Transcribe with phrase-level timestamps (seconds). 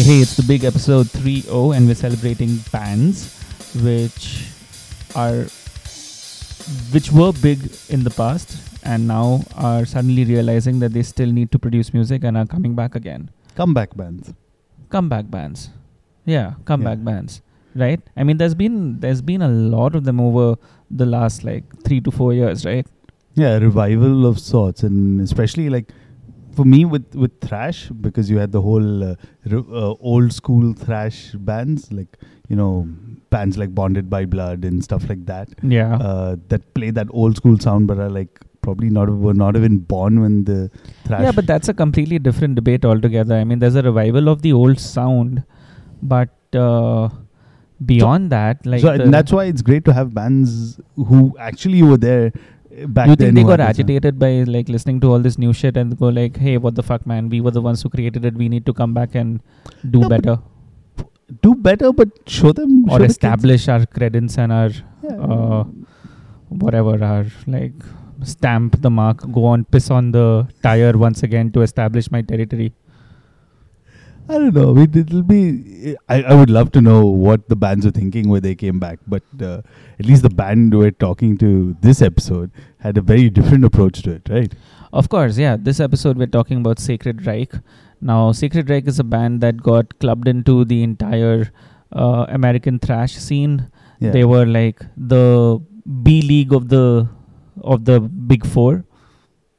[0.00, 3.36] Hey, hey, it's the big episode 3.0, and we're celebrating bands
[3.84, 4.48] which
[5.14, 5.44] are
[6.90, 11.52] which were big in the past and now are suddenly realizing that they still need
[11.52, 13.28] to produce music and are coming back again.
[13.56, 14.32] Comeback bands.
[14.88, 15.68] Comeback bands.
[16.24, 17.04] Yeah, comeback Yeah.
[17.04, 17.42] bands.
[17.74, 18.00] Right?
[18.16, 20.56] I mean there's been there's been a lot of them over
[20.90, 22.86] the last like 3 to 4 years, right?
[23.34, 25.92] Yeah, revival of sorts, and especially like
[26.60, 27.78] for me with with thrash
[28.08, 29.14] because you had the whole uh,
[29.52, 32.72] re- uh, old school thrash bands like you know
[33.34, 35.94] bands like Bonded by Blood and stuff like that Yeah.
[35.96, 39.78] uh, that play that old school sound, but are like probably not were not even
[39.94, 40.58] born when the
[41.04, 41.22] thrash.
[41.22, 43.34] Yeah, but that's a completely different debate altogether.
[43.36, 45.42] I mean, there's a revival of the old sound,
[46.02, 47.08] but uh,
[47.92, 52.32] beyond that, like so that's why it's great to have bands who actually were there
[52.86, 53.90] back you think they got had the sound.
[53.90, 56.82] agitated by like listening to all this new shit and go like, "Hey, what the
[56.82, 57.28] fuck, man?
[57.28, 58.34] We were the ones who created it.
[58.34, 59.40] We need to come back and
[59.98, 60.38] do No, better
[61.42, 64.70] Do better, but show them show or the establish our credence and our
[65.02, 65.18] Yeah.
[65.34, 65.64] uh,
[66.64, 67.84] whatever our like
[68.24, 69.22] stamp the mark.
[69.32, 70.24] Go on, piss on the
[70.62, 72.72] tire once again to establish my territory."
[74.30, 74.78] I don't know.
[74.78, 75.96] It, it'll be.
[76.08, 79.00] I, I would love to know what the bands were thinking when they came back,
[79.08, 79.62] but uh,
[79.98, 84.12] at least the band we're talking to this episode had a very different approach to
[84.12, 84.54] it, right?
[84.92, 85.56] Of course, yeah.
[85.58, 87.52] This episode we're talking about Sacred Reich.
[88.00, 91.50] Now, Sacred Reich is a band that got clubbed into the entire
[91.92, 93.70] uh, American thrash scene.
[93.98, 94.12] Yeah.
[94.12, 95.60] They were like the
[96.04, 97.08] B league of the
[97.62, 98.84] of the big four.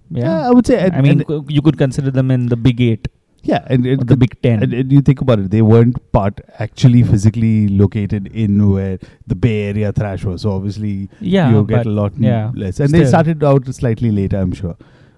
[0.10, 0.80] Yeah, Yeah, I would say.
[0.80, 3.08] And, I mean, co- you could consider them in the big eight
[3.44, 4.62] yeah, and, and the big ten.
[4.64, 9.36] And, and you think about it, they weren't part actually physically located in where the
[9.36, 10.44] Bay Area thrash was.
[10.44, 12.80] So obviously, yeah, you get a lot yeah, less.
[12.80, 14.76] And they started out slightly later, I'm sure.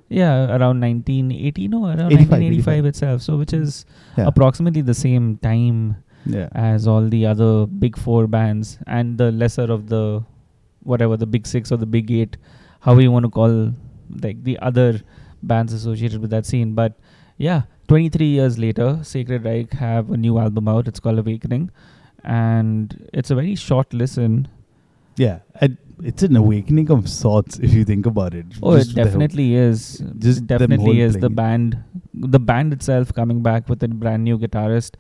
[0.10, 2.86] yeah, around 1980, no, around 85, 1985 85.
[2.86, 3.22] itself.
[3.22, 3.86] So, which is
[4.18, 4.28] Yeah.
[4.28, 6.50] approximately the same time yeah.
[6.54, 10.24] as all the other big four bands and the lesser of the
[10.84, 12.38] whatever the big six or the big eight
[12.82, 13.74] how you want to call
[14.22, 15.02] like the other
[15.42, 16.98] bands associated with that scene but
[17.38, 20.88] yeah 23 years later sacred reich have a new album out.
[20.88, 21.72] It's called awakening.
[22.24, 24.48] And it's a very short listen.
[25.18, 25.40] Yeah.
[25.60, 28.46] And it's an awakening of sorts if you think about it.
[28.62, 30.04] oh Just it definitely is.
[30.18, 31.16] Just it definitely is.
[31.16, 31.84] The band
[32.14, 34.96] the band itself coming back with a brand new guitarist.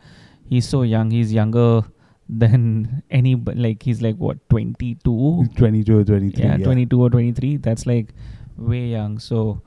[0.49, 1.11] He's so young.
[1.11, 1.83] He's younger
[2.29, 6.43] than any like he's like what 22 22 or 23.
[6.43, 8.13] yeah, 22 or 23 that's like
[8.57, 9.19] way young.
[9.19, 9.61] So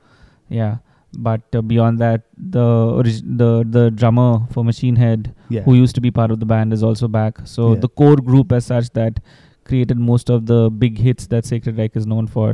[0.49, 0.77] yeah
[1.13, 2.63] but uh, beyond that the
[2.99, 5.61] orig- the the drummer for machine head Yeah.
[5.63, 7.79] who used to be part of the band is also back so Yeah.
[7.85, 9.19] the core group as such that
[9.63, 12.49] created most of the big hits that sacred reich is known for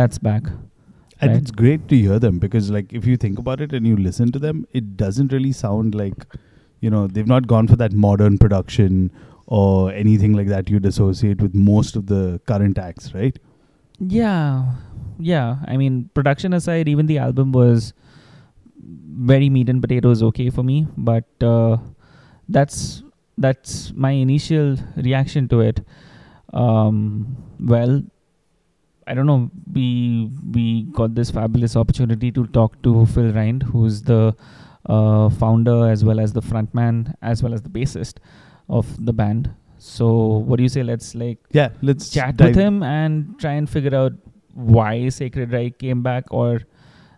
[0.00, 0.50] that's back
[1.20, 1.40] And right?
[1.42, 4.30] it's great to hear them because, like, if you think about it and you listen
[4.34, 6.26] to them, it doesn't really sound like,
[6.80, 9.00] you know, they've not gone for that modern production
[9.46, 12.20] or anything like that you'd associate with most of the
[12.52, 13.40] current acts, right?
[13.98, 14.74] Yeah,
[15.18, 15.56] yeah.
[15.66, 17.92] I mean, production aside, even the album was
[18.80, 20.86] very meat and potatoes okay for me.
[20.96, 21.78] But uh,
[22.48, 23.02] that's
[23.36, 25.80] that's my initial reaction to it.
[26.52, 28.02] Um, well,
[29.06, 29.50] I don't know.
[29.72, 34.36] We we got this fabulous opportunity to talk to Phil Rind, who's the
[34.86, 38.18] uh, founder as well as the frontman as well as the bassist
[38.68, 39.50] of the band.
[39.78, 40.82] So, what do you say?
[40.82, 44.12] Let's like Yeah, let's chat with him and try and figure out
[44.58, 46.62] why Sacred Reich came back or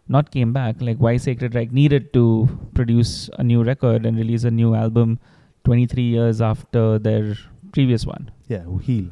[0.08, 4.44] not came back, like why Sacred Reich needed to produce a new record and release
[4.44, 5.18] a new album
[5.64, 7.36] 23 years after their
[7.72, 8.30] previous one.
[8.48, 9.06] Yeah, heal.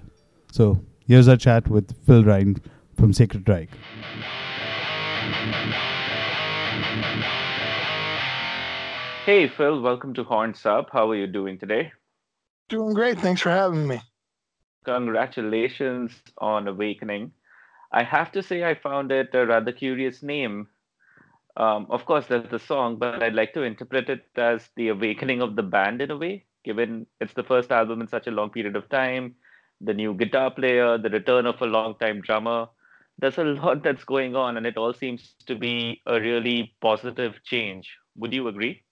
[0.53, 2.61] So here's our chat with Phil Rind
[2.97, 3.71] from Sacred Reich.
[9.25, 10.91] Hey Phil, welcome to Horns Up.
[10.93, 11.93] How are you doing today?
[12.69, 13.19] Doing great.
[13.21, 14.01] Thanks for having me.
[14.85, 17.33] Congratulations on Awakening.
[17.93, 20.69] I have to say, I found it a rather curious name.
[21.57, 25.43] Um, of course, there's the song, but I'd like to interpret it as the awakening
[25.43, 28.51] of the band in a way, given it's the first album in such a long
[28.51, 29.37] period of time,
[29.81, 32.69] the new guitar player, the return of a long-time drummer.
[33.19, 37.43] There's a lot that's going on, and it all seems to be a really positive
[37.45, 37.97] change.
[38.17, 38.85] Would you agree?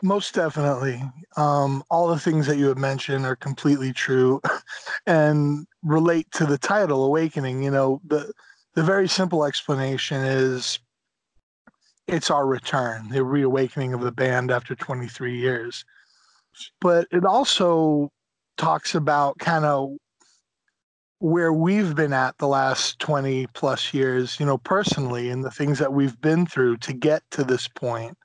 [0.00, 1.02] Most definitely.
[1.36, 4.40] Um, all the things that you have mentioned are completely true
[5.06, 7.62] and relate to the title, Awakening.
[7.62, 8.32] You know, the
[8.74, 10.78] the very simple explanation is
[12.08, 15.84] it's our return, the reawakening of the band after 23 years.
[16.80, 18.10] But it also
[18.56, 19.90] talks about kind of
[21.20, 25.78] where we've been at the last 20 plus years, you know, personally, and the things
[25.78, 28.16] that we've been through to get to this point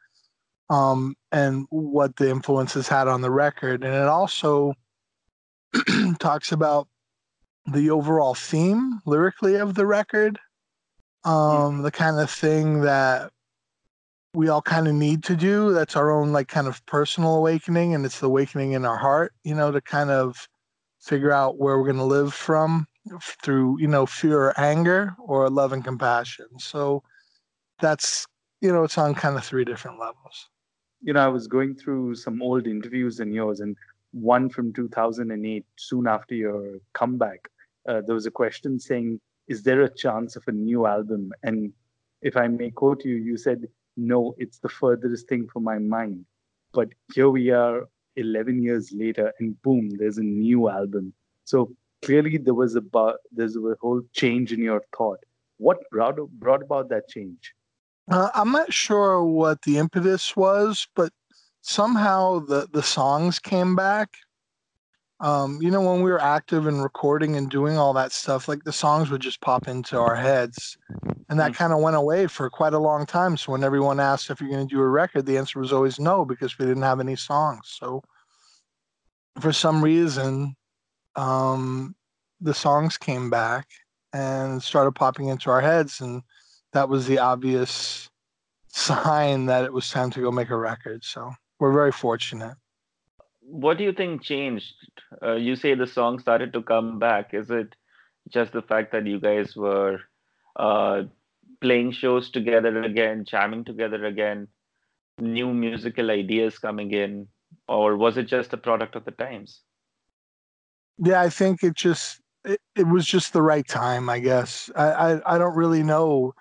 [0.69, 3.83] um, and what the influences had on the record.
[3.83, 4.73] And it also
[6.19, 6.87] talks about
[7.71, 10.39] the overall theme lyrically of the record,
[11.23, 13.31] um, the kind of thing that
[14.33, 15.73] we all kind of need to do.
[15.73, 19.33] That's our own like kind of personal awakening, and it's the awakening in our heart,
[19.43, 20.47] you know, to kind of
[20.99, 22.87] figure out where we're going to live from
[23.41, 26.47] through, you know, fear or anger or love and compassion.
[26.59, 27.03] So
[27.79, 28.25] that's,
[28.61, 30.49] you know, it's on kind of three different levels.
[31.01, 33.75] You know, I was going through some old interviews in yours, and
[34.11, 37.47] one from 2008, soon after your comeback,
[37.88, 41.31] uh, there was a question saying, Is there a chance of a new album?
[41.44, 41.71] And
[42.21, 46.25] if I may quote you, you said, No, it's the furthest thing from my mind.
[46.73, 51.13] But here we are 11 years later, and boom, there's a new album.
[51.45, 51.71] So
[52.03, 52.83] clearly there was a
[53.31, 55.19] there's a whole change in your thought.
[55.57, 57.53] What brought brought about that change?
[58.09, 61.12] Uh, I'm not sure what the impetus was, but
[61.62, 64.18] somehow the the songs came back
[65.19, 68.63] um, you know, when we were active and recording and doing all that stuff, like
[68.63, 70.77] the songs would just pop into our heads.
[71.30, 71.56] And that mm.
[71.56, 73.36] kind of went away for quite a long time.
[73.36, 76.00] So when everyone asked if you're going to do a record, the answer was always
[76.00, 77.75] no, because we didn't have any songs.
[77.80, 78.04] So
[79.39, 80.56] for some reason,
[81.15, 81.95] um,
[82.39, 83.68] the songs came back
[84.13, 86.00] and started popping into our heads.
[86.00, 86.21] And
[86.77, 88.09] that was the obvious
[88.69, 91.03] sign that it was time to go make a record.
[91.03, 92.56] So we're very fortunate
[93.47, 94.74] what do you think changed?
[95.24, 97.33] Uh, you say the song started to come back.
[97.33, 97.75] Is it
[98.29, 100.00] just the fact that you guys were
[100.57, 101.03] uh,
[101.62, 104.50] playing shows together again, jamming together again,
[105.18, 107.27] new musical ideas coming in,
[107.69, 109.62] or was it just a product of the times?
[110.97, 114.09] Yeah, I think it just it, it was just the right time.
[114.09, 116.33] I guess I, I I don't really know.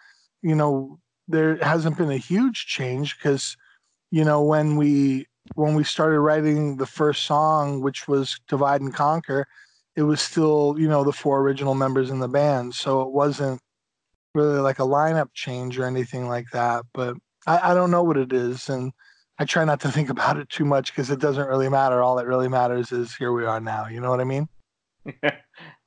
[0.47, 0.99] You know,
[1.29, 3.57] there hasn't been a huge change because
[4.11, 8.95] you know when we when we started writing the first song, which was Divide and
[8.95, 9.47] Conquer,
[9.95, 12.75] it was still, you know, the four original members in the band.
[12.75, 13.61] So it wasn't
[14.35, 16.85] really like a lineup change or anything like that.
[16.93, 17.17] But
[17.47, 18.69] I, I don't know what it is.
[18.69, 18.93] And
[19.39, 22.03] I try not to think about it too much because it doesn't really matter.
[22.03, 23.87] All that really matters is here we are now.
[23.87, 24.49] You know what I mean?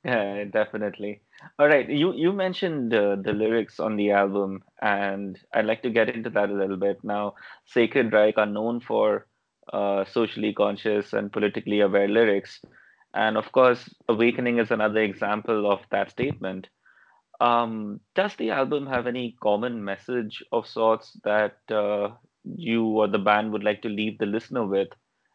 [0.04, 1.20] yeah, definitely.
[1.58, 5.90] All right, you you mentioned uh, the lyrics on the album, and I'd like to
[5.90, 6.98] get into that a little bit.
[7.04, 7.34] Now,
[7.66, 9.26] Sacred Reich are known for
[9.72, 12.60] uh, socially conscious and politically aware lyrics.
[13.14, 16.68] And of course, Awakening is another example of that statement.
[17.40, 22.10] Um, does the album have any common message of sorts that uh,
[22.44, 24.88] you or the band would like to leave the listener with?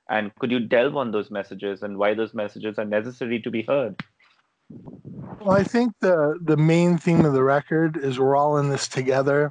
[0.10, 3.64] And could you delve on those messages and why those messages are necessary to be
[3.64, 4.02] heard?
[4.70, 8.88] Well, I think the the main theme of the record is we're all in this
[8.88, 9.50] together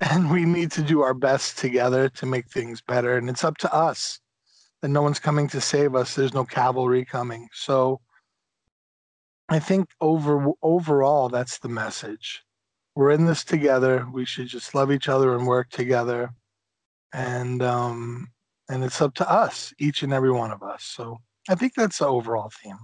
[0.00, 3.16] and we need to do our best together to make things better.
[3.16, 4.20] And it's up to us.
[4.82, 6.14] And no one's coming to save us.
[6.14, 7.48] There's no cavalry coming.
[7.52, 8.00] So
[9.48, 12.42] I think over overall, that's the message.
[12.94, 14.06] We're in this together.
[14.12, 16.30] We should just love each other and work together.
[17.12, 18.28] And um,
[18.68, 20.84] and it's up to us, each and every one of us.
[20.84, 21.18] So
[21.48, 22.78] I think that's the overall theme.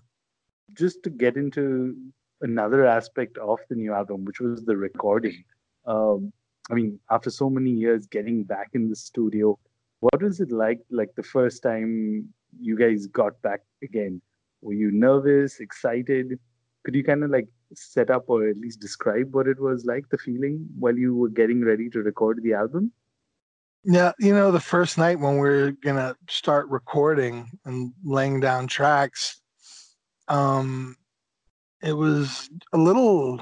[0.74, 1.96] Just to get into
[2.40, 5.44] another aspect of the new album, which was the recording.
[5.86, 6.32] Um,
[6.70, 9.58] I mean, after so many years getting back in the studio,
[10.00, 10.80] what was it like?
[10.90, 12.28] Like the first time
[12.60, 14.20] you guys got back again,
[14.60, 16.38] were you nervous, excited?
[16.84, 20.08] Could you kind of like set up or at least describe what it was like,
[20.08, 22.92] the feeling while you were getting ready to record the album?
[23.84, 28.68] Yeah, you know, the first night when we are gonna start recording and laying down
[28.68, 29.41] tracks,
[30.28, 30.96] um,
[31.82, 33.40] it was a little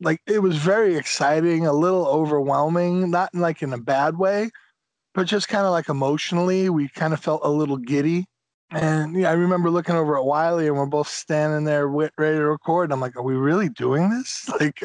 [0.00, 4.50] like it was very exciting, a little overwhelming, not in like in a bad way,
[5.14, 8.26] but just kind of like emotionally, we kind of felt a little giddy.
[8.72, 12.46] And yeah, I remember looking over at Wiley and we're both standing there ready to
[12.46, 12.84] record.
[12.84, 14.48] And I'm like, are we really doing this?
[14.60, 14.80] Like,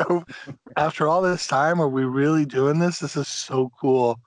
[0.76, 3.00] after all this time, are we really doing this?
[3.00, 4.20] This is so cool.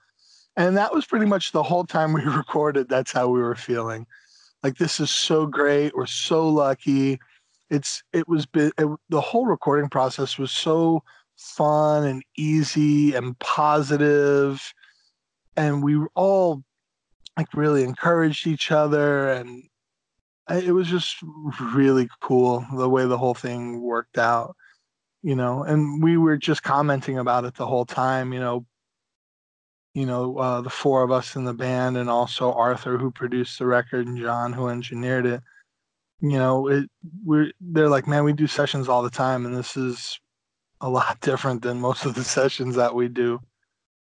[0.56, 2.88] And that was pretty much the whole time we recorded.
[2.88, 4.06] That's how we were feeling.
[4.62, 5.94] Like, this is so great.
[5.96, 7.18] We're so lucky
[7.70, 8.74] it's it was it,
[9.08, 11.02] the whole recording process was so
[11.36, 14.72] fun and easy and positive
[15.56, 16.62] and we all
[17.36, 19.62] like really encouraged each other and
[20.50, 21.16] it was just
[21.60, 24.56] really cool the way the whole thing worked out
[25.22, 28.64] you know and we were just commenting about it the whole time you know
[29.94, 33.58] you know uh, the four of us in the band and also arthur who produced
[33.58, 35.42] the record and john who engineered it
[36.20, 36.90] you know, it
[37.24, 40.18] we're they're like, man, we do sessions all the time, and this is
[40.80, 43.40] a lot different than most of the sessions that we do.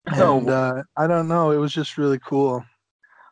[0.07, 1.51] and uh, I don't know.
[1.51, 2.63] It was just really cool.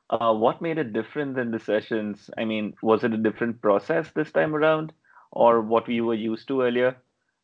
[0.10, 2.30] Uh, what made it different than the sessions?
[2.38, 4.94] I mean, was it a different process this time around,
[5.32, 6.96] or what we were used to earlier?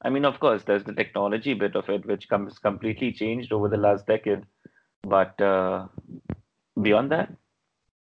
[0.01, 3.67] I mean, of course, there's the technology bit of it, which comes completely changed over
[3.67, 4.43] the last decade.
[5.05, 5.87] But uh,
[6.81, 7.31] beyond that,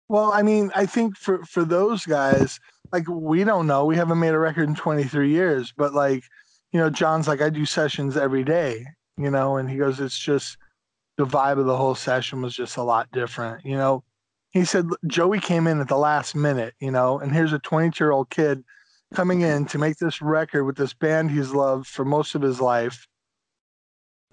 [0.07, 2.59] well, I mean, I think for for those guys,
[2.91, 3.85] like we don't know.
[3.85, 6.23] We haven't made a record in 23 years, but like,
[6.71, 8.85] you know, John's like, I do sessions every day,
[9.17, 10.57] you know, and he goes, it's just
[11.17, 14.03] the vibe of the whole session was just a lot different, you know.
[14.51, 18.03] He said Joey came in at the last minute, you know, and here's a 22
[18.03, 18.63] year old kid
[19.13, 22.61] coming in to make this record with this band he's loved for most of his
[22.61, 23.07] life.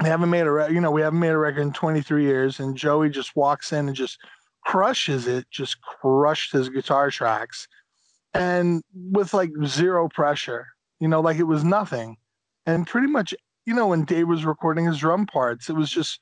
[0.02, 2.58] We haven't made a, re- you know, we haven't made a record in 23 years,
[2.58, 4.18] and Joey just walks in and just
[4.64, 7.68] crushes it, just crushed his guitar tracks,
[8.34, 8.82] and
[9.12, 10.66] with like zero pressure,
[10.98, 12.16] you know, like it was nothing.
[12.66, 13.32] And pretty much,
[13.64, 16.18] you know, when Dave was recording his drum parts, it was just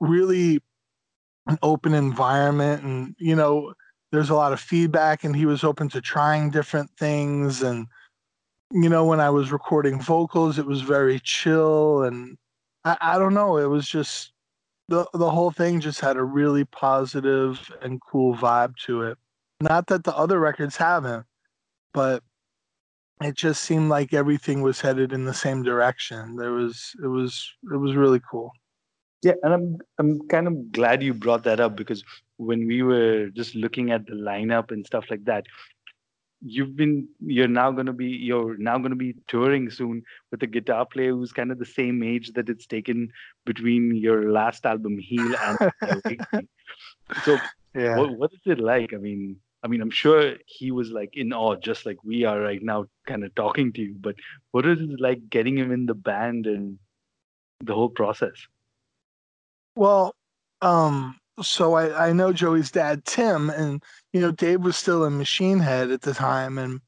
[0.00, 0.58] really
[1.46, 3.74] an open environment, and you know,
[4.10, 7.62] there's a lot of feedback, and he was open to trying different things.
[7.62, 7.86] And
[8.70, 12.38] you know, when I was recording vocals, it was very chill, and
[12.84, 14.32] I, I don't know, it was just
[14.88, 19.18] the the whole thing just had a really positive and cool vibe to it.
[19.60, 21.24] Not that the other records haven't,
[21.92, 22.22] but
[23.22, 26.36] it just seemed like everything was headed in the same direction.
[26.36, 28.52] There was it was it was really cool.
[29.22, 32.04] Yeah, and I'm I'm kind of glad you brought that up because
[32.36, 35.46] when we were just looking at the lineup and stuff like that,
[36.44, 40.42] you've been you're now going to be you're now going to be touring soon with
[40.42, 43.10] a guitar player who's kind of the same age that it's taken
[43.46, 46.48] between your last album Heal and
[47.24, 47.38] so
[47.74, 47.96] yeah.
[47.96, 48.92] what, what is it like?
[48.92, 52.38] I mean i mean i'm sure he was like in awe just like we are
[52.38, 54.14] right now kind of talking to you but
[54.50, 56.78] what is it like getting him in the band and
[57.62, 58.34] the whole process?
[59.76, 60.14] Well
[60.62, 65.18] um so I, I know Joey's dad, Tim, and you know, Dave was still in
[65.18, 66.80] Machine Head at the time, and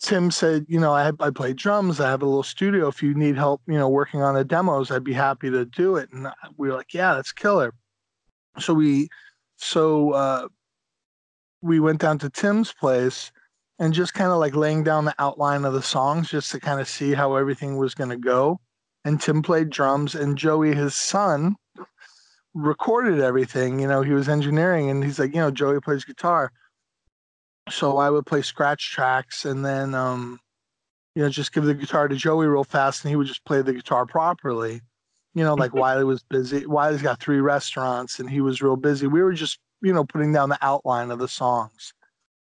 [0.00, 2.00] Tim said, you know, I I play drums.
[2.00, 2.88] I have a little studio.
[2.88, 5.96] If you need help, you know, working on the demos, I'd be happy to do
[5.96, 6.10] it.
[6.12, 7.74] And we were like, yeah, that's killer.
[8.58, 9.08] So we,
[9.56, 10.48] so uh,
[11.62, 13.32] we went down to Tim's place
[13.78, 16.80] and just kind of like laying down the outline of the songs just to kind
[16.80, 18.60] of see how everything was going to go.
[19.04, 21.56] And Tim played drums, and Joey, his son,
[22.58, 23.78] recorded everything.
[23.78, 26.52] You know, he was engineering, and he's like, you know, Joey plays guitar,
[27.70, 30.40] so I would play scratch tracks, and then, um,
[31.14, 33.62] you know, just give the guitar to Joey real fast, and he would just play
[33.62, 34.80] the guitar properly.
[35.34, 36.66] You know, like Wiley was busy.
[36.66, 39.06] Wiley's got three restaurants, and he was real busy.
[39.06, 41.92] We were just, you know, putting down the outline of the songs,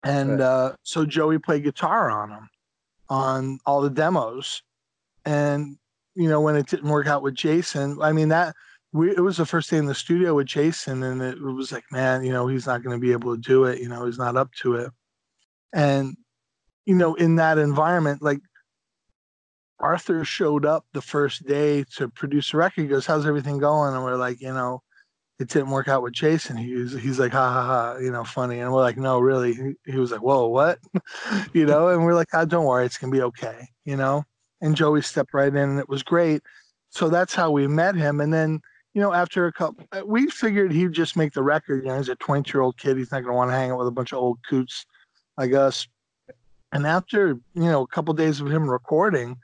[0.04, 2.48] and uh, so Joey played guitar on them,
[3.08, 4.62] on all the demos,
[5.24, 5.76] and
[6.14, 8.54] you know, when it didn't work out with Jason, I mean that
[8.94, 11.84] we it was the first day in the studio with Jason, and it was like,
[11.90, 13.80] man, you know, he's not going to be able to do it.
[13.80, 14.90] You know, he's not up to it.
[15.74, 16.16] And
[16.86, 18.38] you know, in that environment, like
[19.80, 22.82] Arthur showed up the first day to produce a record.
[22.82, 24.80] He goes, "How's everything going?" And we're like, you know,
[25.40, 26.56] it didn't work out with Jason.
[26.56, 28.60] He's he's like, ha ha ha, you know, funny.
[28.60, 29.54] And we're like, no, really.
[29.54, 30.78] He, he was like, whoa, what?
[31.52, 34.24] you know, and we're like, ah, don't worry, it's gonna be okay, you know.
[34.60, 36.42] And Joey stepped right in, and it was great.
[36.90, 38.20] So that's how we met him.
[38.20, 38.60] And then
[38.94, 41.82] you know, after a couple, uh, we figured he'd just make the record.
[41.82, 42.96] You know, he's a 20 year old kid.
[42.96, 44.86] He's not going to want to hang out with a bunch of old coots
[45.36, 45.88] like us.
[46.72, 49.36] And after, you know, a couple of days of him recording,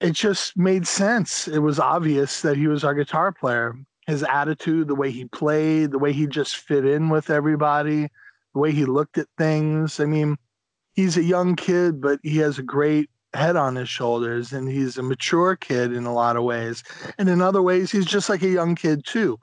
[0.00, 1.48] it just made sense.
[1.48, 3.76] It was obvious that he was our guitar player.
[4.06, 8.08] His attitude, the way he played, the way he just fit in with everybody,
[8.52, 9.98] the way he looked at things.
[9.98, 10.36] I mean,
[10.94, 14.98] he's a young kid, but he has a great head on his shoulders and he's
[14.98, 16.82] a mature kid in a lot of ways
[17.18, 19.38] and in other ways he's just like a young kid too.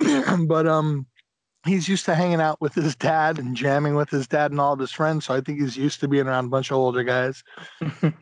[0.46, 1.06] But um
[1.66, 4.72] he's used to hanging out with his dad and jamming with his dad and all
[4.72, 7.02] of his friends so i think he's used to being around a bunch of older
[7.02, 7.42] guys.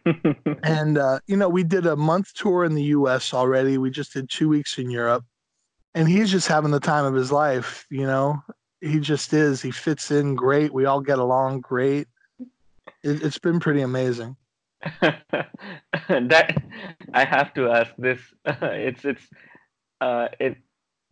[0.64, 3.78] And uh, you know we did a month tour in the us already.
[3.78, 5.24] We just did two weeks in europe
[5.94, 8.42] and he's just having the time of his life you know?
[8.80, 9.60] He just is.
[9.60, 10.72] He fits in great.
[10.72, 12.06] We all get along great.
[13.02, 14.36] It, it's been pretty amazing
[15.00, 16.62] that
[17.12, 18.20] I have to ask this.
[18.46, 19.26] it's it's
[20.00, 20.56] uh, it.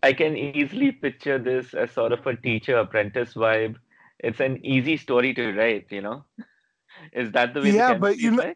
[0.03, 3.77] I can easily picture this as sort of a teacher apprentice vibe.
[4.21, 6.25] It's an easy story to write, you know.
[7.13, 7.71] Is that the way?
[7.71, 8.55] Yeah, but you know,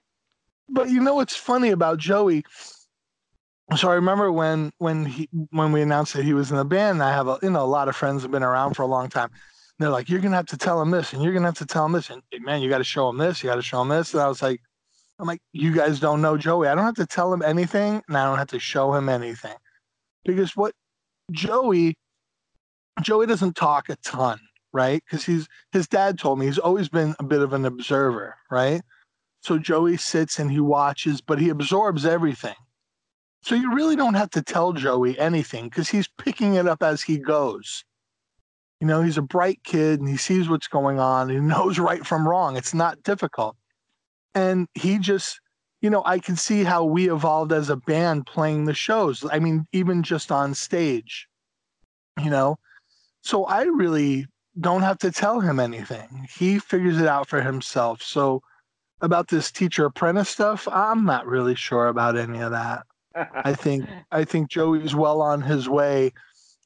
[0.69, 2.45] but you know what's funny about Joey?
[3.77, 7.03] So I remember when when he when we announced that he was in the band.
[7.03, 9.09] I have a you know a lot of friends have been around for a long
[9.09, 9.31] time.
[9.79, 11.85] they're like, you're gonna have to tell him this, and you're gonna have to tell
[11.85, 13.89] him this, and man, you got to show him this, you got to show him
[13.89, 14.15] this.
[14.15, 14.61] And I was like,
[15.21, 16.69] I'm like, you guys don't know Joey.
[16.69, 19.57] I don't have to tell him anything, and I don't have to show him anything.
[20.25, 20.75] because what
[21.33, 21.97] Joey
[23.03, 24.41] Joey doesn't talk a ton,
[24.73, 25.03] right?
[25.05, 28.83] Because he's his dad told me he's always been a bit of an observer, right?
[29.43, 32.55] So Joey sits and he watches, but he absorbs everything.
[33.43, 37.03] So you really don't have to tell Joey anything because he's picking it up as
[37.03, 37.85] he goes.
[38.81, 41.31] You know, he's a bright kid and he sees what's going on.
[41.31, 42.57] He knows right from wrong.
[42.57, 43.57] It's not difficult.
[44.35, 45.41] And he just,
[45.81, 49.25] you know, I can see how we evolved as a band playing the shows.
[49.31, 51.29] I mean, even just on stage,
[52.23, 52.57] you know.
[53.23, 54.27] So I really
[54.61, 56.27] don't have to tell him anything.
[56.37, 58.03] He figures it out for himself.
[58.03, 58.43] So
[59.01, 62.85] about this teacher apprentice stuff, I'm not really sure about any of that.
[63.45, 66.13] I think I think Joey's well on his way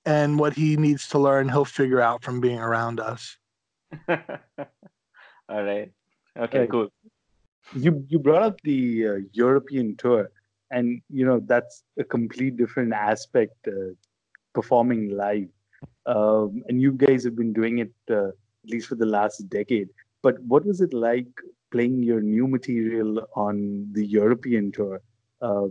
[0.04, 3.36] and what he needs to learn he'll figure out from being around us.
[4.08, 5.92] All right.
[6.36, 6.70] Okay, Right.
[6.70, 6.88] cool.
[7.72, 10.30] You you brought up the uh, European tour,
[10.70, 13.94] and you know that's a complete different aspect uh,
[14.52, 15.48] performing live.
[16.06, 19.88] Um, and you guys have been doing it uh, at least for the last decade.
[20.22, 21.28] But what was it like
[21.70, 25.00] playing your new material on the European tour?
[25.40, 25.68] Uh,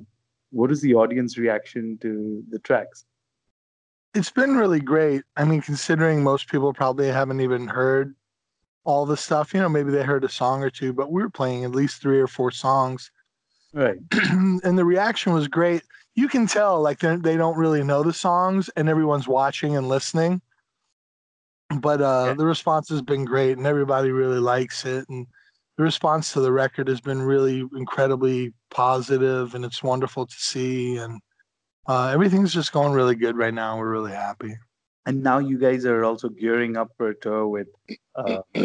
[0.52, 3.06] what was the audience reaction to the tracks?
[4.14, 5.24] It's been really great.
[5.36, 8.14] I mean, considering most people probably haven't even heard
[8.86, 11.30] all the stuff, you know, maybe they heard a song or two, but we were
[11.30, 13.12] playing at least three or four songs.
[13.74, 13.98] Right.
[14.12, 15.84] and the reaction was great.
[16.16, 19.90] You can tell like they they don't really know the songs and everyone's watching and
[19.90, 20.42] listening.
[21.80, 22.34] But uh Yeah.
[22.36, 25.26] the response has been great and everybody really likes it and
[25.78, 30.98] the response to the record has been really incredibly positive and it's wonderful to see
[30.98, 31.20] and
[31.88, 33.78] uh, everything's just going really good right now.
[33.78, 34.56] We're really happy.
[35.06, 37.68] And now you guys are also gearing up for a tour with
[38.16, 38.42] uh,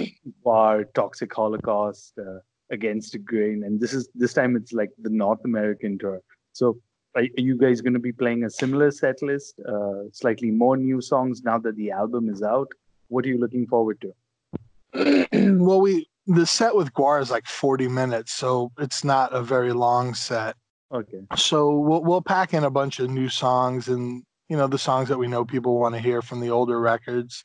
[0.44, 2.38] GWAR, Toxic Holocaust, uh,
[2.70, 6.20] Against the Grain, and this is this time it's like the North American tour.
[6.52, 6.78] So
[7.14, 10.76] are, are you guys going to be playing a similar set list, uh, slightly more
[10.76, 12.68] new songs now that the album is out?
[13.08, 15.26] What are you looking forward to?
[15.58, 19.72] well, we the set with GWAR is like 40 minutes, so it's not a very
[19.72, 20.54] long set.
[20.92, 24.78] Okay, So we'll we'll pack in a bunch of new songs and you know the
[24.78, 27.44] songs that we know people want to hear from the older records.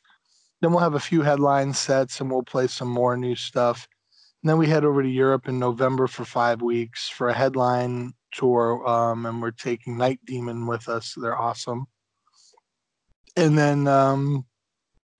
[0.60, 3.86] Then we'll have a few headline sets and we'll play some more new stuff.
[4.42, 8.14] And then we head over to Europe in November for five weeks for a headline
[8.32, 11.14] tour, um, and we're taking Night Demon with us.
[11.16, 11.86] They're awesome.
[13.36, 14.44] And then, um,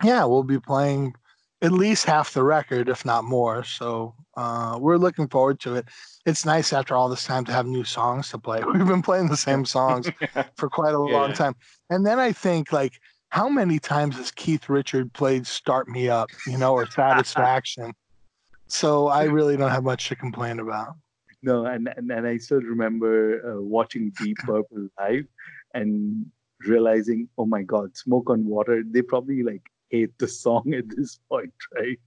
[0.02, 1.14] yeah, we'll be playing
[1.62, 3.64] at least half the record, if not more.
[3.64, 5.88] So uh, we're looking forward to it.
[6.26, 8.62] It's nice after all this time to have new songs to play.
[8.72, 10.10] We've been playing the same songs
[10.56, 11.54] for quite a long time.
[11.90, 12.94] And then I think like
[13.28, 17.92] how many times has Keith Richard played Start Me Up, you know, or Satisfaction?
[18.68, 20.94] so I really don't have much to complain about.
[21.42, 25.26] no, and and, and I still remember uh, watching Deep Purple live
[25.74, 26.26] and
[26.60, 28.82] realizing, oh my God, Smoke on Water.
[28.86, 29.62] They probably like
[29.94, 31.98] hate the song at this point, right?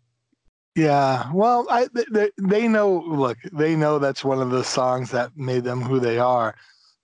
[0.76, 3.00] Yeah, well, I they- they, know.
[3.08, 6.56] Look, they know that's one of the songs that made them who they are.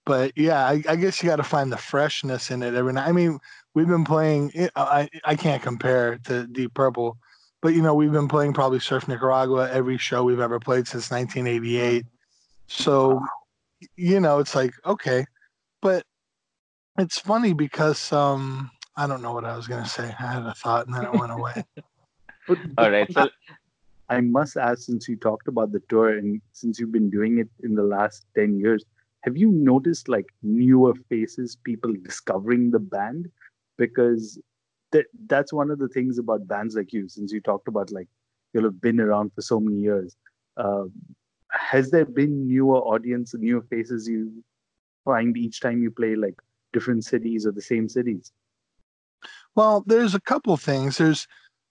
[0.05, 3.07] But yeah, I, I guess you got to find the freshness in it every night.
[3.07, 3.39] I mean,
[3.73, 4.51] we've been playing.
[4.75, 7.17] I I can't compare to Deep Purple,
[7.61, 11.09] but you know, we've been playing probably Surf Nicaragua every show we've ever played since
[11.09, 12.05] 1988.
[12.67, 13.19] So,
[13.95, 15.25] you know, it's like okay,
[15.81, 16.05] but
[16.99, 20.13] it's funny because um I don't know what I was gonna say.
[20.19, 21.63] I had a thought and then it went away.
[22.45, 23.11] But, All right.
[23.13, 23.29] So
[24.09, 27.47] I must ask, since you talked about the tour and since you've been doing it
[27.63, 28.83] in the last 10 years,
[29.23, 33.31] have you noticed like newer faces, people discovering the band?
[33.77, 34.39] Because
[34.91, 38.09] that that's one of the things about bands like you, since you talked about like
[38.53, 40.17] you'll have been around for so many years.
[40.57, 40.91] Um,
[41.49, 44.43] has there been newer audience, newer faces you
[45.05, 46.35] find each time you play like
[46.73, 48.31] different cities or the same cities?
[49.55, 50.97] Well, there's a couple things.
[50.97, 51.27] There's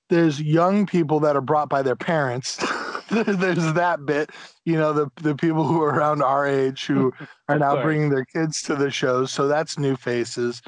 [0.08, 2.56] there's young people that are brought by their parents.
[3.10, 4.30] there's that bit,
[4.64, 7.12] you know, the the people who are around our age who
[7.48, 7.84] are now course.
[7.84, 9.32] bringing their kids to the shows.
[9.32, 10.62] So that's new faces.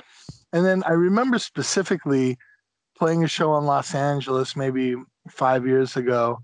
[0.52, 2.36] And then I remember specifically
[2.96, 4.94] playing a show in Los Angeles maybe
[5.28, 6.38] five years ago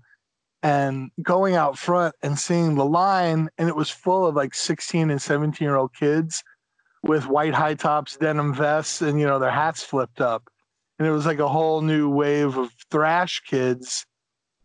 [0.63, 5.09] and going out front and seeing the line and it was full of like 16
[5.09, 6.43] and 17 year old kids
[7.03, 10.50] with white high tops denim vests and you know their hats flipped up
[11.01, 14.05] and it was like a whole new wave of thrash kids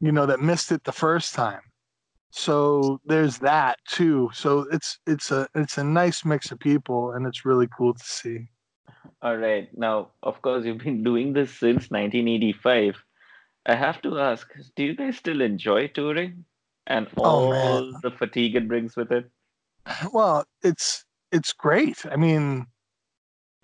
[0.01, 1.62] you know that missed it the first time
[2.31, 7.27] so there's that too so it's it's a it's a nice mix of people and
[7.27, 8.49] it's really cool to see
[9.22, 9.68] All right.
[9.77, 12.96] Now, of course, you've been doing this since 1985.
[13.66, 16.44] I have to ask, do you guys still enjoy touring
[16.87, 18.03] and Oh, all man.
[18.03, 19.31] the fatigue it brings with it?
[20.12, 22.66] well it's it's great i mean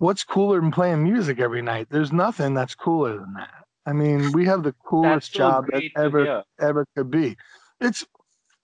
[0.03, 1.87] what's cooler than playing music every night?
[1.89, 3.63] There's nothing that's cooler than that.
[3.85, 7.37] I mean, we have the coolest job that ever ever could be.
[7.79, 8.05] It's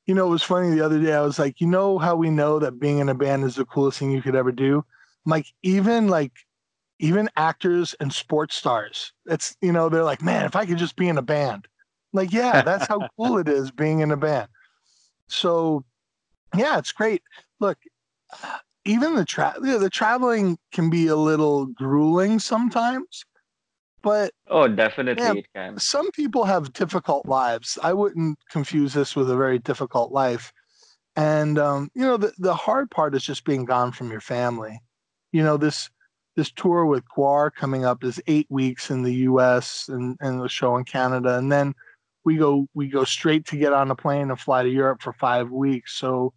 [0.05, 1.13] you know, it was funny the other day.
[1.13, 3.65] I was like, you know how we know that being in a band is the
[3.65, 4.83] coolest thing you could ever do?
[5.25, 6.33] Like even like
[6.99, 9.13] even actors and sports stars.
[9.25, 11.67] It's you know, they're like, man, if I could just be in a band.
[12.11, 14.49] Like, yeah, that's how cool it is being in a band.
[15.27, 15.85] So
[16.53, 17.21] yeah, it's great.
[17.61, 17.77] Look,
[18.85, 23.23] even the tra- you know, the traveling can be a little grueling sometimes,
[24.01, 25.79] but Oh, definitely it can.
[25.79, 27.77] some people have difficult lives.
[27.83, 30.51] I wouldn't confuse this with a very difficult life.
[31.15, 34.79] And um, you know, the the hard part is just being gone from your family.
[35.31, 35.89] You know, this
[36.35, 39.89] this tour with GWAR coming up is eight weeks in the U.S.
[39.89, 41.73] and and the show in Canada, and then
[42.23, 45.13] we go we go straight to get on a plane and fly to Europe for
[45.13, 45.93] five weeks.
[45.97, 46.33] So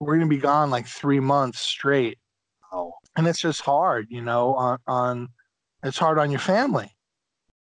[0.00, 2.18] we're gonna be gone like three months straight.
[2.72, 2.94] Wow.
[3.16, 5.28] And it's just hard, you know, on on
[5.82, 6.90] it's hard on your family.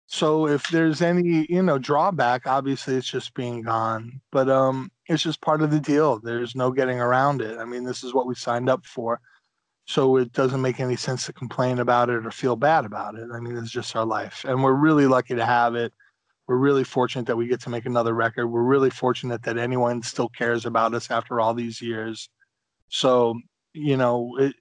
[0.06, 4.20] So if there's any, you know, drawback, obviously it's just being gone.
[4.32, 6.18] But um it's just part of the deal.
[6.20, 7.58] There's no getting around it.
[7.58, 9.20] I mean, this is what we signed up for.
[9.86, 13.30] So it doesn't make any sense to complain about it or feel bad about it.
[13.32, 14.44] I mean, it's just our life.
[14.46, 15.94] And we're really lucky to have it.
[16.48, 18.48] We're really fortunate that we get to make another record.
[18.48, 22.30] We're really fortunate that anyone still cares about us after all these years.
[22.88, 23.38] So,
[23.74, 24.54] you know, it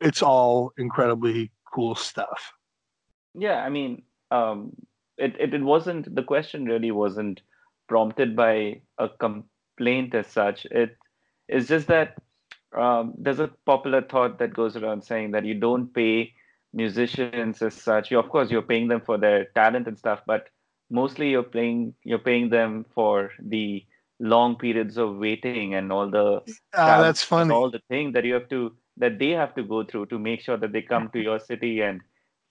[0.00, 2.52] it's all incredibly cool stuff.
[3.34, 4.72] Yeah, I mean, um,
[5.18, 7.42] it, it it wasn't the question really wasn't
[7.86, 10.64] prompted by a complaint as such.
[10.66, 10.96] It
[11.48, 12.16] is just that
[12.76, 16.32] um, there's a popular thought that goes around saying that you don't pay
[16.72, 18.10] musicians as such.
[18.10, 20.48] You of course you're paying them for their talent and stuff, but
[20.90, 23.84] mostly you're playing you're paying them for the
[24.20, 26.42] long periods of waiting and all the
[26.74, 27.52] Ah, that's funny.
[27.54, 30.40] all the thing that you have to that they have to go through to make
[30.40, 32.00] sure that they come to your city and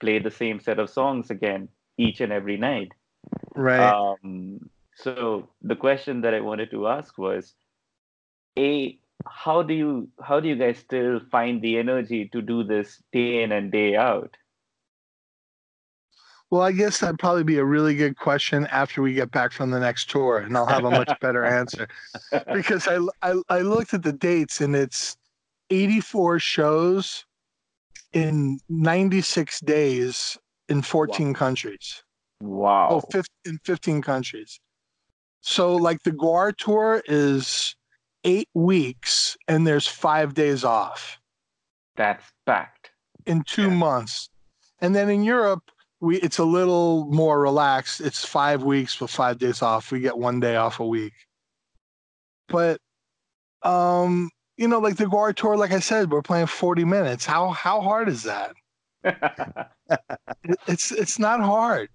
[0.00, 2.92] play the same set of songs again each and every night.
[3.54, 3.92] Right.
[3.92, 7.54] Um, so the question that I wanted to ask was,
[8.58, 13.02] a how do you how do you guys still find the energy to do this
[13.12, 14.36] day in and day out?
[16.50, 19.70] Well, I guess that'd probably be a really good question after we get back from
[19.70, 21.88] the next tour, and I'll have a much better answer.
[22.52, 25.16] Because I, I I looked at the dates, and it's
[25.70, 27.24] 84 shows
[28.12, 32.02] in 96 days in 14 countries.
[32.40, 32.88] Wow.
[32.90, 34.58] Oh, 15, in 15 countries.
[35.42, 37.74] So, like the GWAR tour is
[38.24, 41.18] eight weeks, and there's five days off
[41.96, 42.90] That's packed.
[43.26, 43.74] in two Yeah.
[43.74, 44.30] months.
[44.80, 45.62] And then in Europe,
[46.00, 48.00] we it's a little more relaxed.
[48.00, 49.90] It's five weeks with five days off.
[49.90, 51.14] We get one day off a week.
[52.48, 52.80] But
[53.62, 57.24] um, you know, like the GWAR tour, like I said, we're playing 40 minutes.
[57.24, 58.54] How how hard is that?
[60.66, 61.88] It's it's not hard.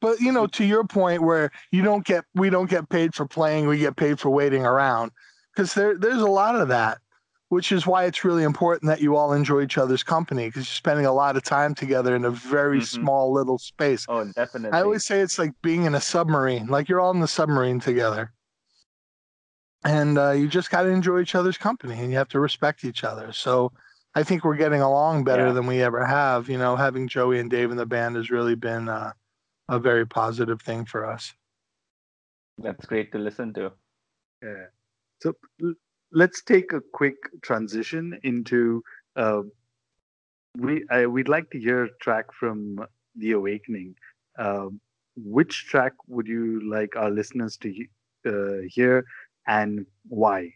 [0.00, 3.26] But you know, to your point where you don't get we don't get paid for
[3.26, 5.12] playing, we get paid for waiting around.
[5.54, 6.98] Because there there's a lot of that
[7.48, 10.74] which is why it's really important that you all enjoy each other's company because you're
[10.74, 12.86] spending a lot of time together in a very Mhm.
[12.86, 14.04] small little space.
[14.08, 14.76] oh, definitely.
[14.76, 17.78] I always say it's like being in a submarine, like you're all in the submarine
[17.80, 18.32] together.
[19.84, 22.84] And uh, you just got to enjoy each other's company and you have to respect
[22.84, 23.30] each other.
[23.32, 23.70] So
[24.16, 25.52] I think we're getting along better Yeah.
[25.52, 26.48] than we ever have.
[26.48, 29.12] You know, having Joey and Dave in the band has really been uh,
[29.68, 31.32] a very positive thing for us.
[32.58, 33.72] That's great to listen to.
[34.42, 34.66] Yeah.
[35.20, 35.74] So l-
[36.16, 38.82] let's take a quick transition into
[39.16, 39.42] uh,
[40.56, 42.84] we I, we'd like to hear a track from
[43.16, 43.94] The Awakening.
[44.38, 44.80] Um,
[45.16, 47.68] which track would you like our listeners to
[48.26, 49.04] uh, hear,
[49.46, 50.52] and why?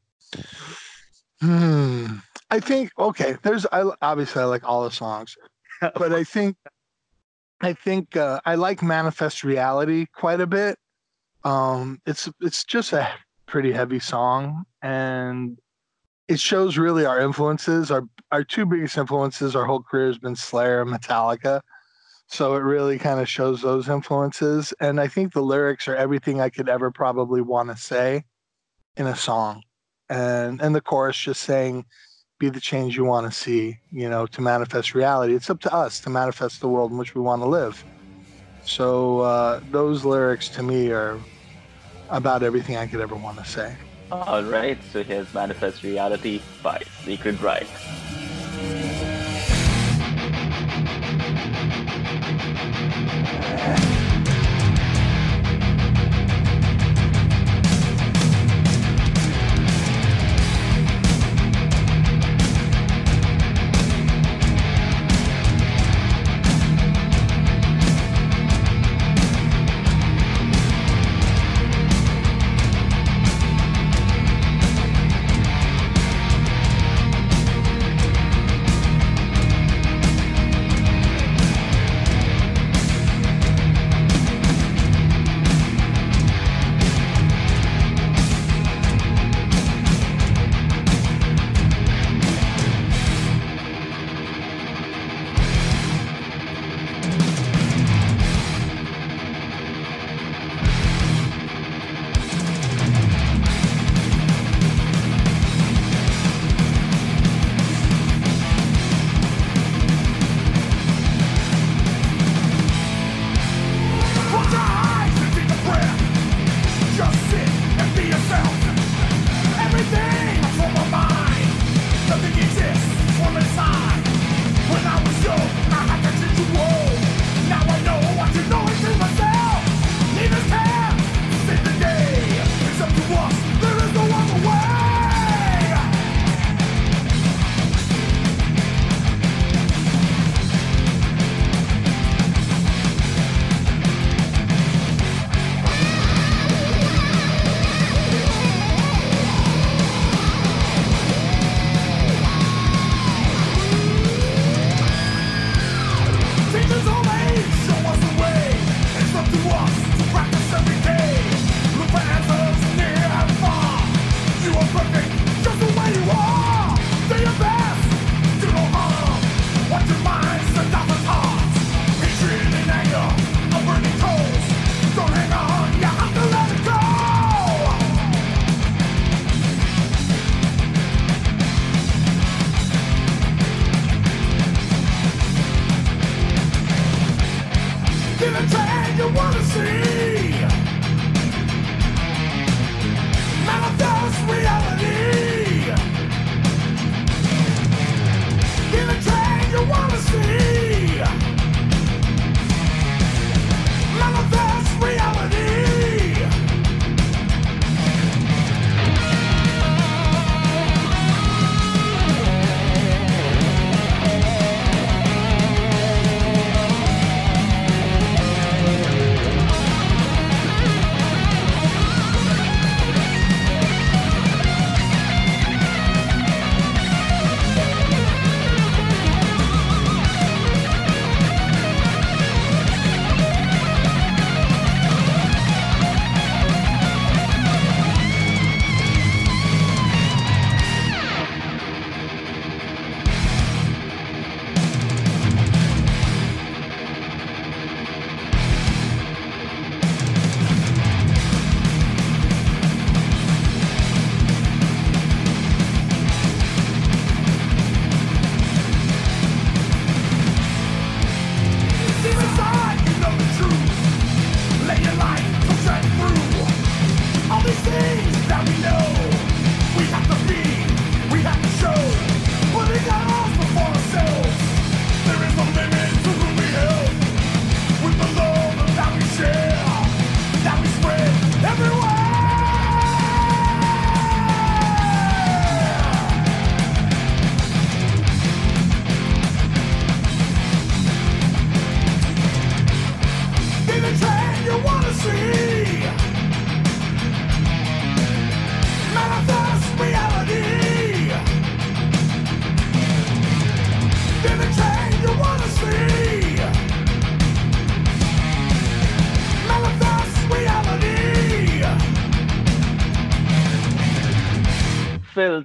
[1.40, 2.06] Hmm.
[2.50, 3.36] I think okay.
[3.42, 5.36] There's I obviously I like all the songs,
[5.80, 6.56] but I think
[7.60, 10.78] I think uh, I like Manifest Reality quite a bit.
[11.44, 13.08] Um, it's it's just a
[13.50, 15.58] pretty heavy song, and
[16.28, 17.90] it shows really our influences.
[17.90, 21.60] Our our two biggest influences our whole career has been Slayer and Metallica,
[22.28, 24.72] so it really kind of shows those influences.
[24.80, 28.24] And I think the lyrics are everything I could ever probably want to say
[28.96, 29.62] in a song,
[30.08, 31.84] and and the chorus just saying
[32.38, 35.34] be the change you want to see, you know, to manifest reality.
[35.34, 37.84] It's up to us to manifest the world in which we want to live.
[38.62, 41.20] So uh, those lyrics to me are
[42.10, 43.74] about everything I could ever want to say.
[44.12, 47.68] All right, so here's Manifest Reality by Sacred Reich.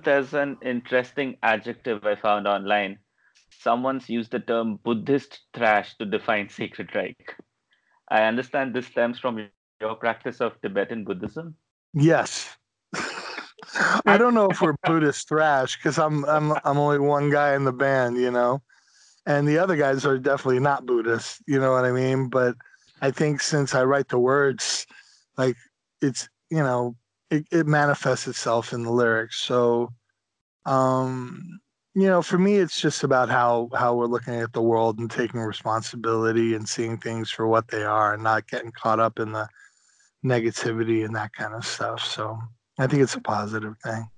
[0.06, 3.00] There's an interesting adjective I found online.
[3.60, 7.36] Someone's used the term Buddhist thrash to define Sacred Reich.
[8.10, 9.50] I understand this stems from
[9.82, 11.56] your practice of Tibetan Buddhism.
[11.94, 12.56] Yes.
[14.06, 17.64] I don't know if we're Buddhist thrash because I'm I'm I'm only one guy in
[17.64, 18.62] the band, you know,
[19.26, 21.42] and the other guys are definitely not Buddhist.
[21.48, 22.30] You know what I mean?
[22.30, 22.56] But
[23.02, 24.86] I think since I write the words,
[25.36, 25.58] like
[26.00, 26.96] it's you know
[27.30, 29.38] it, it manifests itself in the lyrics.
[29.38, 29.90] So,
[30.66, 31.60] um,
[31.94, 35.10] you know, for me, it's just about how how we're looking at the world and
[35.10, 39.32] taking responsibility and seeing things for what they are, and not getting caught up in
[39.32, 39.48] the
[40.26, 42.04] negativity and that kind of stuff.
[42.04, 42.38] So,
[42.78, 44.10] I think it's a positive thing.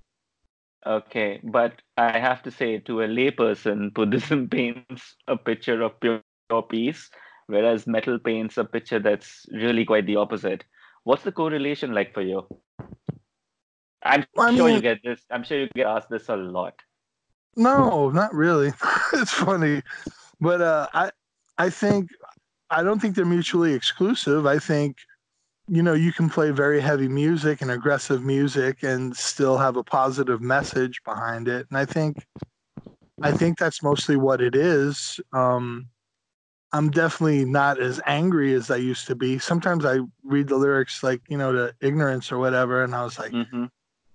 [0.86, 6.22] Okay, but I have to say, to a layperson, Buddhism paints a picture of pure,
[6.48, 7.10] pure peace,
[7.46, 10.64] whereas metal paints a picture that's really quite the opposite.
[11.08, 12.46] What's the correlation like for you?
[14.02, 15.24] I'm I sure mean, you get this.
[15.30, 16.74] I'm sure you get asked this a lot.
[17.56, 18.74] No, not really.
[19.14, 19.80] it's funny,
[20.38, 21.10] but uh, I
[21.56, 22.10] I think
[22.68, 24.44] I don't think they're mutually exclusive.
[24.44, 24.98] I think
[25.66, 29.82] you know you can play very heavy music and aggressive music and still have a
[29.82, 31.66] positive message behind it.
[31.70, 32.18] And I think
[33.22, 35.20] I think that's mostly what it is.
[35.32, 35.88] Um,
[36.72, 39.38] I'm definitely not as angry as I used to be.
[39.38, 43.18] Sometimes I read the lyrics like, you know, to ignorance or whatever, and I was
[43.18, 43.66] like, mm-hmm.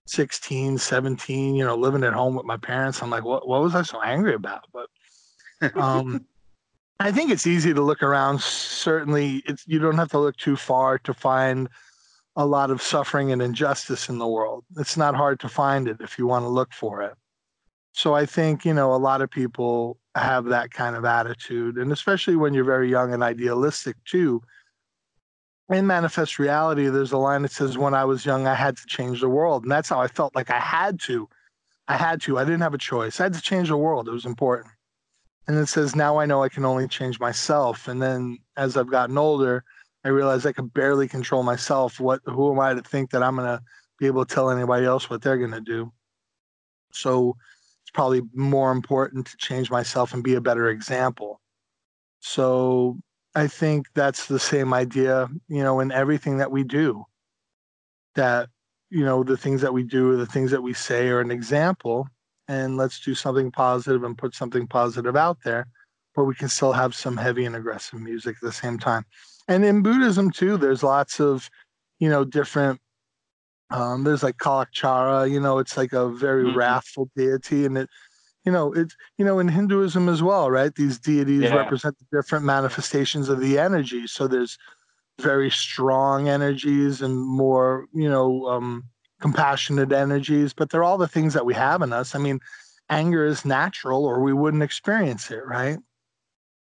[0.06, 3.02] 16, 17, you know, living at home with my parents.
[3.02, 4.66] I'm like, what, what was I so angry about?
[4.72, 6.26] But um,
[7.00, 8.42] I think it's easy to look around.
[8.42, 11.70] Certainly, it's, you don't have to look too far to find
[12.36, 14.64] a lot of suffering and injustice in the world.
[14.78, 17.14] It's not hard to find it if you want to look for it.
[17.94, 21.78] So I think, you know, a lot of people have that kind of attitude.
[21.78, 24.42] And especially when you're very young and idealistic, too.
[25.70, 28.84] In manifest reality there's a line that says when i was young i had to
[28.86, 31.28] change the world and that's how i felt like i had to.
[31.88, 32.38] I had to.
[32.38, 33.20] I didn't have a choice.
[33.20, 34.08] I had to change the world.
[34.08, 34.74] It was important.
[35.48, 37.88] And it says now i know i can only change myself.
[37.88, 39.64] And then as i've gotten older
[40.04, 42.00] i realize i could barely control myself.
[42.00, 43.64] What who am i to think that i'm going to
[44.00, 45.92] be able to tell anybody else what they're going to do?
[46.92, 47.38] So
[47.94, 51.40] probably more important to change myself and be a better example
[52.26, 52.98] so
[53.36, 57.04] I think that's the same idea, you know, in everything that we do.
[58.16, 58.48] That,
[58.90, 62.08] you know, the things that we do, the things that we say are an example,
[62.48, 65.68] and let's do something positive and put something positive out there,
[66.16, 69.06] but we can still have some heavy and aggressive music at the same time.
[69.50, 71.50] And in Buddhism too, there's lots of,
[72.00, 72.80] you know, different.
[73.74, 76.54] Um, there's like Kalachakra, you know, it's like a very Mhm.
[76.56, 77.90] wrathful deity, and it
[78.46, 81.54] you know it's you know in hinduism as well right these deities Yeah.
[81.54, 84.58] represent the different manifestations of the energy so there's
[85.22, 88.84] very strong energies and more you know um
[89.22, 92.40] compassionate energies but they're all the things that we have in us i mean
[92.90, 95.80] anger is natural or we wouldn't experience it right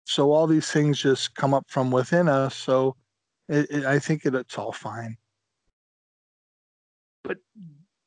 [0.07, 2.97] so all these things just come up from within us so
[3.49, 5.17] it, it, i think it, it's all fine
[7.27, 7.39] But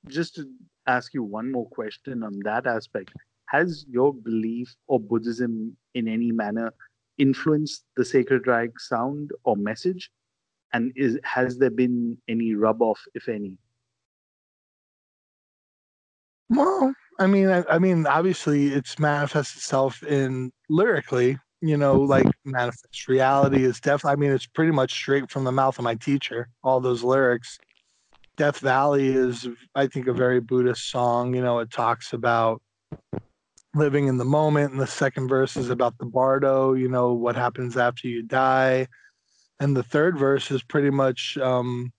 [0.08, 0.50] just to
[0.88, 3.12] ask you one more question on that aspect,
[3.48, 6.74] has your belief or Buddhism in any manner
[7.18, 10.12] influenced the Sacred Reich sound or message?
[10.72, 13.58] And is has there been any rub off, if any?
[16.50, 21.38] Well, I mean, I, I mean, obviously, it's manifests itself in lyrically.
[21.62, 24.14] You know, like manifest reality is definitely.
[24.14, 26.50] I mean, it's pretty much straight from the mouth of my teacher.
[26.64, 27.60] All those lyrics.
[28.40, 31.36] Death Valley is, I think, a very Buddhist song.
[31.36, 32.62] You know, it talks about
[33.76, 36.74] living in the moment, and the second verse is about the bardo.
[36.74, 38.88] You know, what happens after you die,
[39.60, 41.92] and the third verse is pretty much um,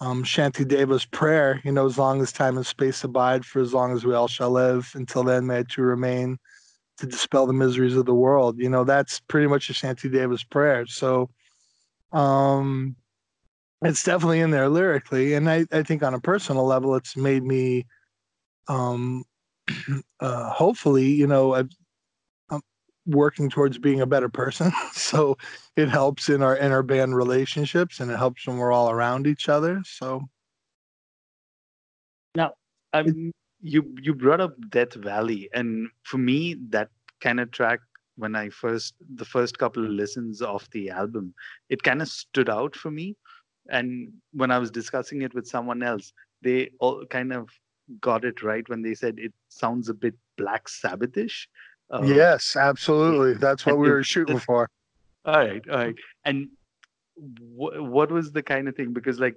[0.00, 0.24] um,
[1.12, 4.14] prayer, you know, as long as time and space abide, for as long as we
[4.14, 6.38] all shall live, until then may to remain
[6.96, 8.58] to dispel the miseries of the world.
[8.58, 10.86] You know, that's pretty much a Shantideva's prayer.
[10.86, 11.28] So
[12.12, 12.96] um,
[13.84, 15.34] it's definitely in there lyrically.
[15.34, 17.86] And I, I think on a personal level, it's made me
[18.68, 19.24] um,
[20.20, 21.70] uh, hopefully, you know, I've,
[22.50, 22.62] I'm
[23.06, 24.72] working towards being a better person.
[24.92, 25.36] so
[25.76, 29.48] it helps in our inner band relationships and it helps when we're all around each
[29.48, 29.82] other.
[29.84, 30.22] So
[32.34, 32.52] now
[32.92, 37.80] Um, you you brought up Death Valley, and for me, that kind of track
[38.16, 41.34] when I first the first couple of listens of the album,
[41.68, 43.16] it kind of stood out for me.
[43.68, 47.48] And when I was discussing it with someone else, they all kind of
[48.00, 51.46] got it right when they said it sounds a bit Black Sabbathish.
[51.90, 53.34] Uh, yes, absolutely.
[53.40, 54.68] That's what we were shooting for.
[55.24, 55.94] All right, all right.
[56.24, 56.48] And
[57.16, 58.92] wh- what was the kind of thing?
[58.92, 59.36] Because like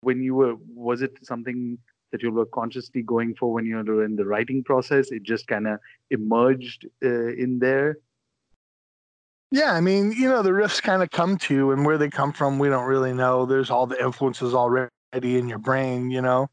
[0.00, 1.78] when you were, was it something
[2.12, 5.10] that you were consciously going for when you were in the writing process?
[5.10, 5.78] It just kind of
[6.10, 7.98] emerged uh, in there.
[9.50, 12.08] Yeah, I mean, you know, the riffs kind of come to you, and where they
[12.10, 13.46] come from, we don't really know.
[13.46, 16.48] There's all the influences already in your brain, you know.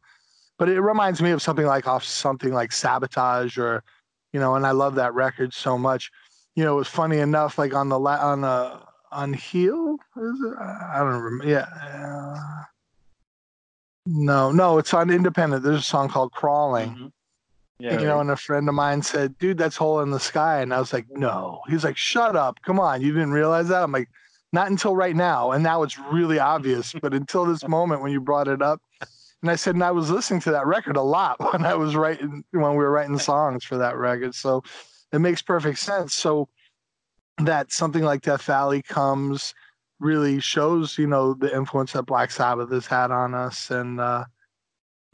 [0.60, 3.84] But it reminds me of something like off something like Sabotage, or,
[4.32, 6.12] you know, and I love that record so much.
[6.56, 8.80] You know, it was funny enough, like on the la- on uh
[9.12, 10.54] on Heal, is it?
[10.60, 11.46] I don't remember.
[11.48, 11.68] Yeah.
[11.82, 12.64] Uh,
[14.06, 15.64] no, no, it's on Independent.
[15.64, 16.90] There's a song called Crawling.
[16.96, 17.12] Mhm.
[17.84, 18.00] Yeah.
[18.00, 20.74] you know, and a friend of mine said, "Dude, that's hole in the sky," and
[20.74, 22.62] I was like, "No." He's like, "Shut up!
[22.62, 24.08] Come on, you didn't realize that?" I'm like,
[24.54, 26.94] "Not until right now," and now it's really obvious.
[27.02, 28.82] But until this moment when you brought it up,
[29.42, 31.94] and I said, and I was listening to that record a lot when I was
[31.94, 34.64] writing when we were writing songs for that record, so
[35.12, 36.16] it makes perfect sense.
[36.16, 36.48] So
[37.40, 39.54] that something like Death Valley comes
[40.00, 44.24] really shows, you know, the influence that Black Sabbath has had on us, and uh,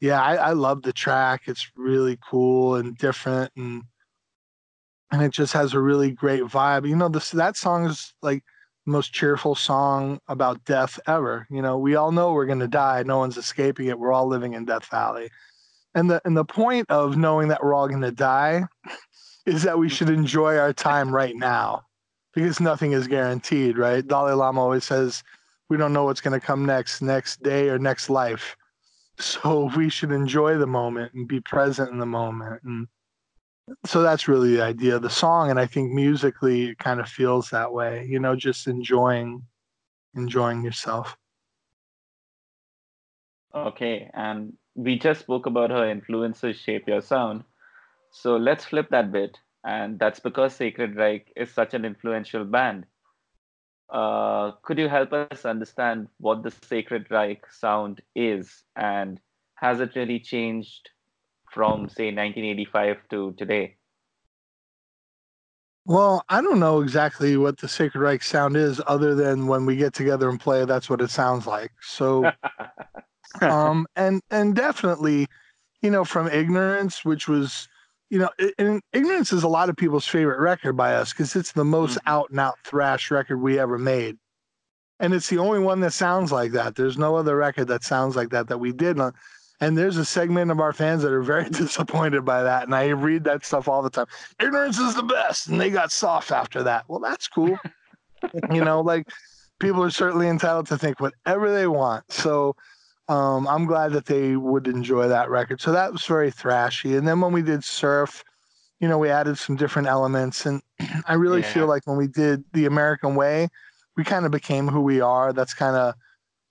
[0.02, 1.44] yeah, I, I love the track.
[1.48, 3.84] It's really cool and different, and
[5.12, 6.88] and it just has a really great vibe.
[6.88, 8.44] You know, this that song is like
[8.86, 11.48] the most cheerful song about death ever.
[11.50, 13.04] You know, we all know we're gonna die.
[13.04, 14.00] No one's escaping it.
[14.00, 15.30] We're all living in Death Valley,
[15.96, 18.64] and the and the point of knowing that we're all gonna die
[19.46, 21.84] is that we should enjoy our time right now,
[22.34, 24.08] because nothing is guaranteed, right?
[24.08, 25.24] Dalai Lama always says
[25.70, 28.56] we don't know what's gonna come next, next day or next life.
[29.20, 32.64] So we should enjoy the moment and be present in the moment.
[32.64, 32.88] And
[33.86, 35.50] so that's really the idea of the song.
[35.50, 39.44] And I think musically it kind of feels that way, you know, just enjoying
[40.16, 41.18] enjoying yourself.
[43.54, 47.44] Okay, and we just spoke about how influences shape your sound.
[48.12, 52.86] So let's flip that bit, and that's because Sacred Reich is such an influential band.
[53.92, 59.20] Uh, could you help us understand what the Sacred Reich sound is, and
[59.56, 60.90] has it really changed
[61.52, 63.78] from, say, 1985 to today?
[65.86, 69.76] Well, I don't know exactly what the Sacred Reich sound is, other than when we
[69.76, 71.72] get together and play, that's what it sounds like.
[71.82, 72.32] So
[73.42, 75.28] um and and definitely
[75.82, 77.68] you know from ignorance which was
[78.10, 81.52] you know, and Ignorance is a lot of people's favorite record by us because it's
[81.52, 82.02] the most Mhm.
[82.08, 84.18] out and out thrash record we ever made.
[85.00, 86.76] And it's the only one that sounds like that.
[86.76, 89.00] There's no other record that sounds like that that we did.
[89.62, 92.64] And there's a segment of our fans that are very disappointed by that.
[92.64, 94.08] And I read that stuff all the time.
[94.40, 95.48] Ignorance is the best.
[95.48, 96.86] And they got soft after that.
[96.88, 97.58] Well, that's cool.
[98.52, 99.08] you know, like
[99.60, 102.12] people are certainly entitled to think whatever they want.
[102.12, 102.56] So
[103.10, 105.60] um, I'm glad that they would enjoy that record.
[105.60, 106.98] So that was very thrashy.
[106.98, 108.24] And then when we did Surf,
[108.80, 110.46] you know, we added some different elements.
[110.46, 110.62] And
[111.08, 111.52] I really Yeah.
[111.54, 113.50] feel like when we did The American Way,
[113.98, 115.34] we kind of became who we are.
[115.34, 115.96] That's kind of,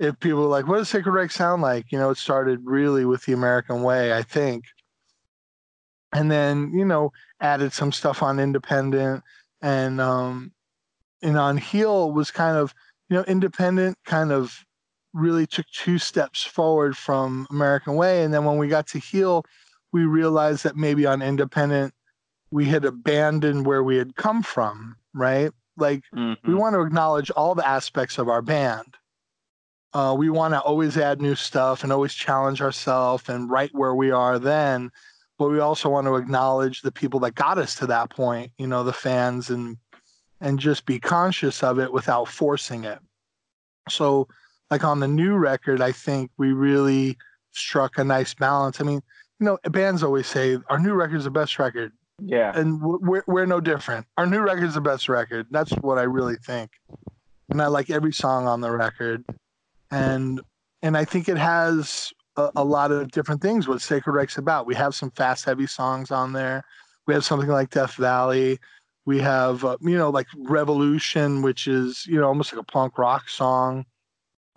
[0.00, 1.92] if people are like, what does Sacred Reich sound like?
[1.92, 4.64] You know, it started really with The American Way, I think.
[6.12, 9.22] And then, you know, added some stuff on Independent
[9.62, 10.52] and, um,
[11.22, 12.74] and on Heal was kind of,
[13.08, 14.64] you know, Independent kind of
[15.18, 18.24] really took two steps forward from American Way.
[18.24, 19.44] And then when we got to Heal,
[19.92, 21.94] we realized that maybe on Independent,
[22.50, 25.50] we had abandoned where we had come from, right?
[25.76, 26.58] Like we Mhm.
[26.58, 28.96] want to acknowledge all the aspects of our band.
[29.92, 33.94] Uh, we want to always add new stuff and always challenge ourselves and right where
[33.94, 34.90] we are then.
[35.38, 38.66] But we also want to acknowledge the people that got us to that point, you
[38.66, 39.78] know, the fans and
[40.40, 43.00] and just be conscious of it without forcing it.
[43.88, 44.28] So
[44.70, 47.16] like on the new record, I think we really
[47.52, 48.80] struck a nice balance.
[48.80, 49.00] I mean,
[49.40, 52.52] you know, bands always say our new record is the best record Yeah.
[52.58, 54.06] and we're we're no different.
[54.16, 55.46] Our new record's the best record.
[55.50, 56.70] That's what I really think,
[57.48, 59.24] and I like every song on the record,
[59.90, 60.40] and
[60.82, 63.66] and I think it has a, a lot of different things.
[63.68, 64.66] What Sacred Reich's about.
[64.66, 66.62] We have some fast, heavy songs on there.
[67.06, 68.58] We have something like Death Valley.
[69.06, 72.98] We have uh, you know like Revolution, which is you know almost like a punk
[72.98, 73.86] rock song.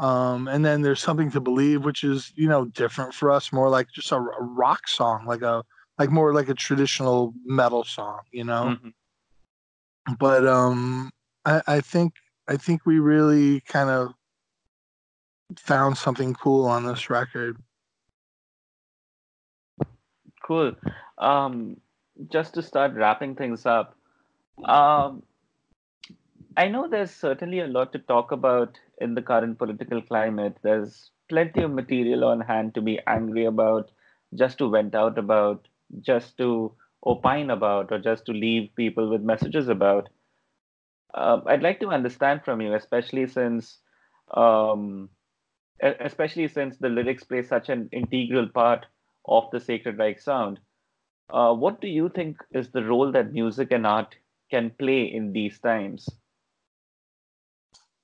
[0.02, 3.70] Um, and then there's something to believe, which is you know different for us, more
[3.70, 5.64] like just a, a rock song, like a
[6.00, 8.76] like more like a traditional metal song, you know.
[8.76, 8.94] Mhm.
[10.18, 11.12] But um,
[11.46, 12.14] I, I think
[12.48, 14.14] I think we really kind of
[15.56, 17.58] found something cool on this record.
[20.44, 20.74] Cool.
[21.20, 21.78] Um,
[22.32, 23.96] just to start wrapping things up,
[24.66, 25.22] um,
[26.58, 30.58] I know there's certainly a lot to talk about in the current political climate.
[30.62, 33.92] There's plenty of material on hand to be angry about,
[34.36, 35.68] just to vent out about,
[36.00, 36.74] just to
[37.06, 40.10] opine about, or just to leave people with messages about.
[41.14, 43.80] Um, I'd like to understand from you, especially since,
[44.34, 45.10] um,
[45.82, 48.86] especially since the lyrics play such an integral part
[49.26, 50.60] of the Sacred Reich sound.
[51.30, 54.16] Uh, what do you think is the role that music and art
[54.50, 56.08] can play in these times?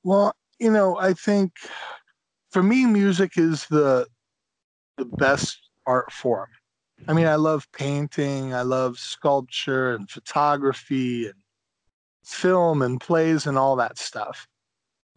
[0.03, 1.51] Well, you know, I think
[2.51, 4.07] for me, music is the
[4.97, 6.49] the best art form.
[7.07, 11.35] I mean, I love painting, I love sculpture and photography and
[12.23, 14.47] film and plays and all that stuff.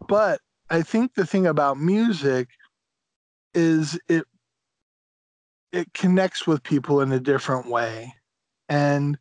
[0.07, 2.49] But I think the thing about music
[3.55, 4.25] is it
[5.73, 8.13] it connects with people in a different way.
[8.69, 9.19] And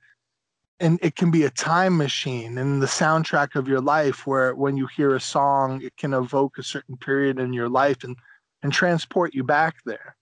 [0.80, 4.78] and it can be a time machine and the soundtrack of your life where when
[4.78, 8.16] you hear a song it can evoke a certain period in your life and
[8.62, 10.16] and transport you back there.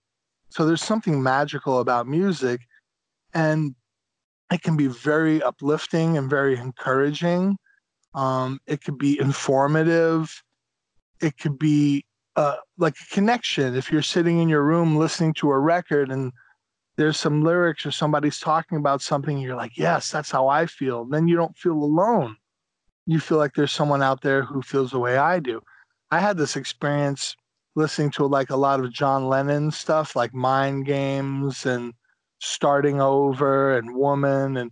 [0.50, 2.60] So there's something magical about music
[3.34, 3.74] and
[4.52, 7.58] it can be very uplifting and very encouraging.
[8.14, 10.42] Um, it could be informative.
[11.20, 12.04] It could be
[12.36, 13.74] uh, like a connection.
[13.76, 16.32] If you're sitting in your room listening to a record and
[16.98, 21.06] there's some lyrics or somebody's talking about something you're like yes that's how i feel.
[21.06, 22.36] Then you don't feel alone.
[23.06, 25.62] You feel like there's someone out there who feels the way i do.
[26.10, 27.36] I had this experience
[27.76, 31.94] listening to like a lot of john lennon stuff like mind games and
[32.40, 34.70] starting over and woman and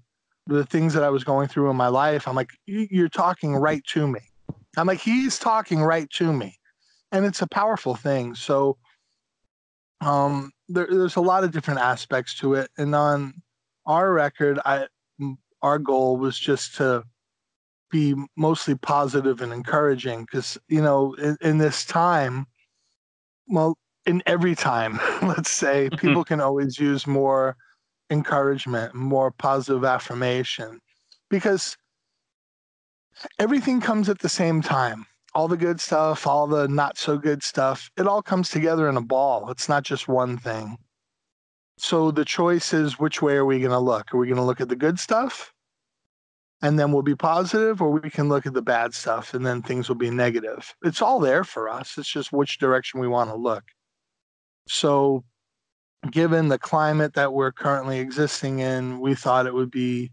[0.48, 2.26] the things that i was going through in my life.
[2.26, 4.20] I'm like you're talking right to me.
[4.76, 6.58] I'm like he's talking right to me.
[7.12, 8.34] And it's a powerful thing.
[8.34, 8.78] So
[10.00, 12.70] um there, there's a lot of different aspects to it.
[12.76, 13.42] And on
[13.86, 14.86] our record i
[15.62, 17.02] our goal was just to
[17.90, 22.46] be mostly positive and encouraging because you know in, in this time
[23.48, 25.96] well in every time let's say mm-hmm.
[26.06, 27.56] people can always use more
[28.10, 30.80] encouragement more positive affirmation
[31.30, 31.76] because
[33.38, 35.06] everything comes at the same time
[35.36, 38.96] all the good stuff, all the not so good stuff, it all comes together in
[38.96, 39.50] a ball.
[39.50, 40.78] It's not just one thing.
[41.76, 44.14] So the choice is which way are we going to look?
[44.14, 45.52] Are we going to look at the good stuff
[46.62, 49.60] and then we'll be positive, or we can look at the bad stuff and then
[49.60, 50.74] things will be negative?
[50.82, 51.98] It's all there for us.
[51.98, 53.64] It's just which direction we want to look.
[54.68, 55.22] So
[56.10, 60.12] given the climate that we're currently existing in, we thought it would be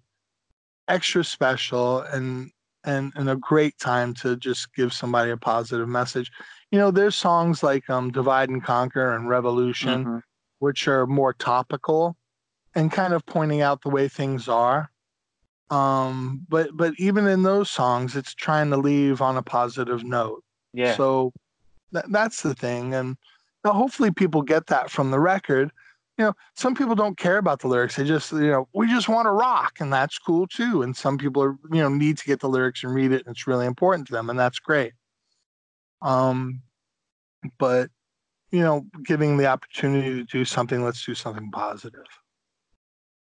[0.89, 2.51] extra special and
[2.85, 6.31] and and a great time to just give somebody a positive message.
[6.71, 10.21] You know, there's songs like um, "Divide and Conquer" and "Revolution," Mhm.
[10.59, 12.15] which are more topical
[12.75, 14.89] and kind of pointing out the way things are.
[15.69, 20.43] Um, but but even in those songs, it's trying to leave on a positive note.
[20.73, 20.95] Yeah.
[20.95, 21.33] So
[21.91, 22.93] that, that's the thing.
[22.93, 23.17] And
[23.65, 25.71] hopefully people get that from the record.
[26.17, 27.95] You know, some people don't care about the lyrics.
[27.95, 30.83] They just, you know, we just want to rock, and that's cool too.
[30.83, 33.35] And some people are, you know, need to get the lyrics and read it, and
[33.35, 34.93] it's really important to them, and that's great.
[36.03, 36.61] Um,
[37.57, 37.89] but
[38.51, 42.05] you know, giving the opportunity to do something, let's do something positive.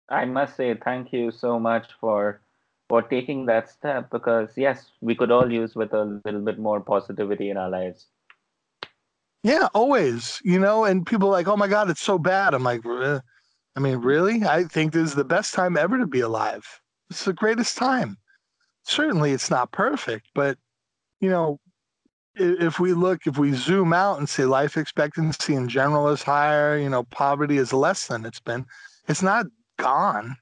[0.07, 2.41] I must say thank you so much for
[2.87, 6.79] for taking that step because yes, we could all use with a little bit more
[6.79, 8.05] positivity in our lives.
[9.45, 10.41] Yeah, always.
[10.43, 12.55] You know, and people like, oh my God, it's so bad.
[12.55, 13.19] I'm like, "Re-
[13.75, 14.43] I mean, really?
[14.43, 16.65] I think this is the best time ever to be alive.
[17.11, 18.17] It's the greatest time.
[18.85, 20.57] Certainly, it's not perfect, but
[21.21, 21.59] you know,
[22.35, 26.79] if we look, if we zoom out and say life expectancy in general is higher,
[26.79, 28.65] you know, poverty is less than it's been.
[29.07, 29.45] It's not
[29.77, 30.37] gone,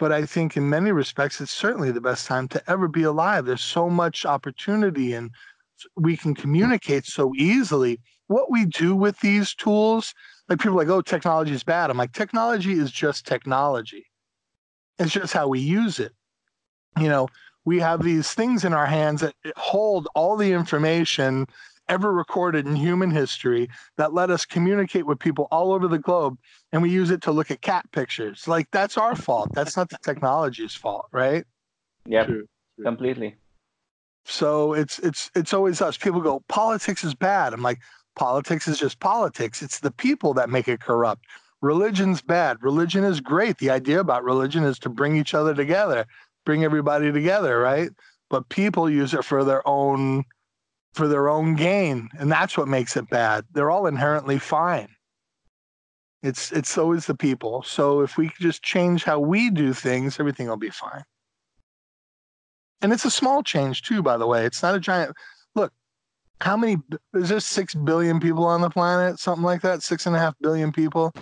[0.00, 3.46] but I think in many respects, it's certainly the best time to ever be alive.
[3.46, 5.30] There's so much opportunity and
[5.96, 8.00] we can communicate so easily.
[8.28, 10.14] What we do with these tools,
[10.48, 11.90] like people are like, oh, technology is bad.
[11.90, 14.06] I'm like, technology is just technology.
[14.98, 16.12] It's just how we use it.
[16.98, 17.28] You know,
[17.64, 21.46] we have these things in our hands that hold all the information
[21.88, 26.38] ever recorded in human history that let us communicate with people all over the globe
[26.72, 29.90] and we use it to look at cat pictures like that's our fault that's not
[29.90, 31.44] the technology's fault right
[32.06, 32.24] yeah
[32.82, 33.36] completely.
[34.24, 35.96] So it's it's it's always us.
[35.96, 37.52] People go, politics is bad.
[37.52, 37.80] I'm like,
[38.16, 39.62] politics is just politics.
[39.62, 41.24] It's the people that make it corrupt.
[41.62, 42.58] Religion's bad.
[42.62, 43.58] Religion is great.
[43.58, 46.06] The idea about religion is to bring each other together,
[46.46, 47.90] bring everybody together, right?
[48.30, 50.24] But people use it for their own
[50.94, 53.44] for their own gain, and that's what makes it bad.
[53.52, 54.88] They're all inherently fine.
[56.22, 57.62] It's it's always the people.
[57.62, 61.04] So if we could just change how we do things, everything will be fine
[62.82, 64.44] and it's a small change too by the way.
[64.44, 65.14] It's not a giant
[65.54, 65.72] look
[66.40, 66.78] how many
[67.14, 69.18] is there six billion people on the planet?
[69.18, 71.12] Something like that six and a half billion people?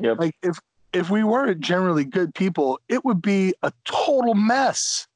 [0.00, 0.18] Yep.
[0.18, 0.58] like if
[0.92, 5.06] if we weren't generally good people it would be a total mess.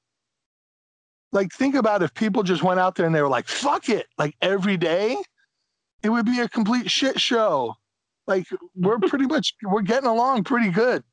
[1.33, 4.07] Like think about if people just went out there and they were like fuck it
[4.19, 5.17] like every day
[6.03, 7.75] it would be a complete shit show.
[8.27, 11.05] Like we're pretty much we're getting along pretty good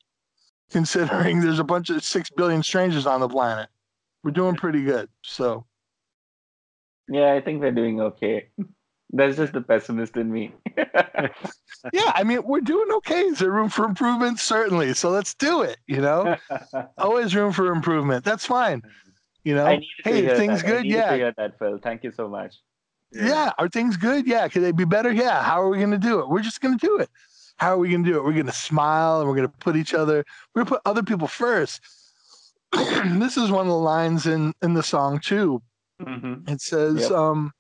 [0.71, 3.69] considering there's a bunch of six billion strangers on the planet
[4.28, 5.65] we're doing pretty good so
[7.07, 8.49] Yeah, I think we're doing okay.
[9.13, 10.51] That's just the pessimist in me.
[11.93, 13.21] yeah, I mean, we're doing okay.
[13.21, 14.38] Is there room for improvement?
[14.39, 14.95] Certainly.
[14.95, 15.78] So let's do it.
[15.88, 16.36] You know,
[16.97, 18.25] always room for improvement.
[18.25, 18.82] That's fine.
[19.45, 20.67] You know, I needed to hey, things that.
[20.67, 20.84] Good?
[20.84, 21.09] needed Yeah.
[21.11, 21.80] to hear that, Phil.
[21.82, 22.55] Thank you so much.
[23.13, 23.53] yeah.
[23.57, 24.28] Are things good?
[24.28, 24.49] Yeah.
[24.49, 25.13] Could they be better?
[25.13, 25.41] Yeah.
[25.41, 26.28] How are we going to do it?
[26.28, 27.09] We're just going to do it.
[27.55, 28.25] How are we going to do it?
[28.25, 30.82] We're going to smile and we're going to put each other, we're going to put
[30.86, 31.80] other people first.
[33.20, 35.61] this is one of the lines in in the song too.
[36.03, 37.11] hmm It says, Yep.
[37.11, 37.51] um,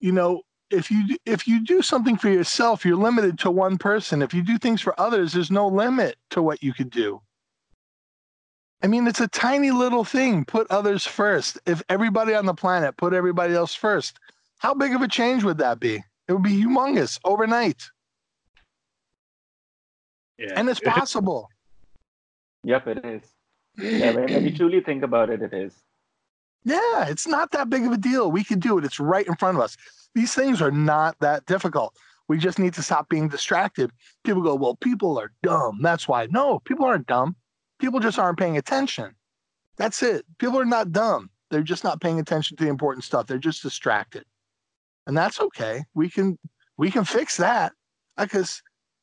[0.00, 4.22] you know, if you if you do something for yourself, you're limited to one person.
[4.22, 7.20] If you do things for others, there's no limit to what you could do.
[8.82, 10.44] I mean, it's a tiny little thing.
[10.44, 11.58] Put others first.
[11.66, 14.18] If everybody on the planet put everybody else first,
[14.58, 16.02] how big of a change would that be?
[16.28, 17.82] It would be humongous overnight,
[20.38, 20.54] Yeah.
[20.56, 21.48] and it's possible.
[22.64, 23.22] Yep, it is.
[23.76, 25.74] Yeah, when, when you truly think about it, it is.
[26.64, 28.30] Yeah, it's not that big of a deal.
[28.30, 28.84] We can do it.
[28.84, 29.76] It's right in front of us.
[30.14, 31.96] These things are not that difficult.
[32.28, 33.90] We just need to stop being distracted.
[34.24, 35.80] People go, well, people are dumb.
[35.82, 36.28] That's why.
[36.30, 37.34] No, people aren't dumb.
[37.80, 39.14] People just aren't paying attention.
[39.76, 40.24] That's it.
[40.38, 41.30] People are not dumb.
[41.50, 43.26] They're just not paying attention to the important stuff.
[43.26, 44.24] They're just distracted.
[45.06, 45.84] And that's okay.
[45.94, 46.38] We can
[46.76, 47.72] we can fix that.
[48.16, 48.62] Because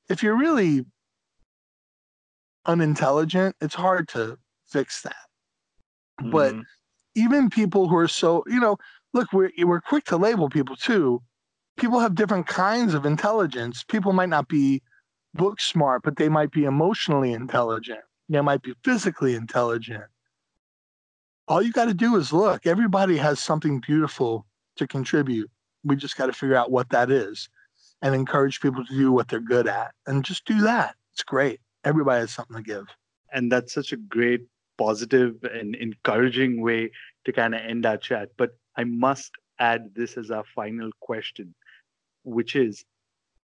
[0.09, 0.85] if you're really
[2.65, 4.37] unintelligent, it's hard to
[4.69, 5.15] fix that.
[6.21, 6.65] But Mhm.
[7.15, 8.77] even people who are so you know
[9.13, 11.21] look we're we're quick to label people too.
[11.77, 13.83] People have different kinds of intelligence.
[13.83, 14.81] People might not be
[15.33, 18.01] book smart but they might be emotionally intelligent.
[18.29, 20.05] They might be physically intelligent.
[21.47, 22.67] All you got to do is look.
[22.67, 24.45] Everybody has something beautiful
[24.77, 25.49] to contribute.
[25.83, 27.49] We just got to figure out what that is
[28.01, 30.95] and encourage people to do what they're good at and just do that.
[31.13, 31.59] It's great.
[31.83, 32.85] Everybody has something to give.
[33.33, 34.41] And that's such a great
[34.79, 36.89] positive and encouraging way
[37.25, 41.53] to kind of end our chat but i must add this as our final question
[42.23, 42.85] which is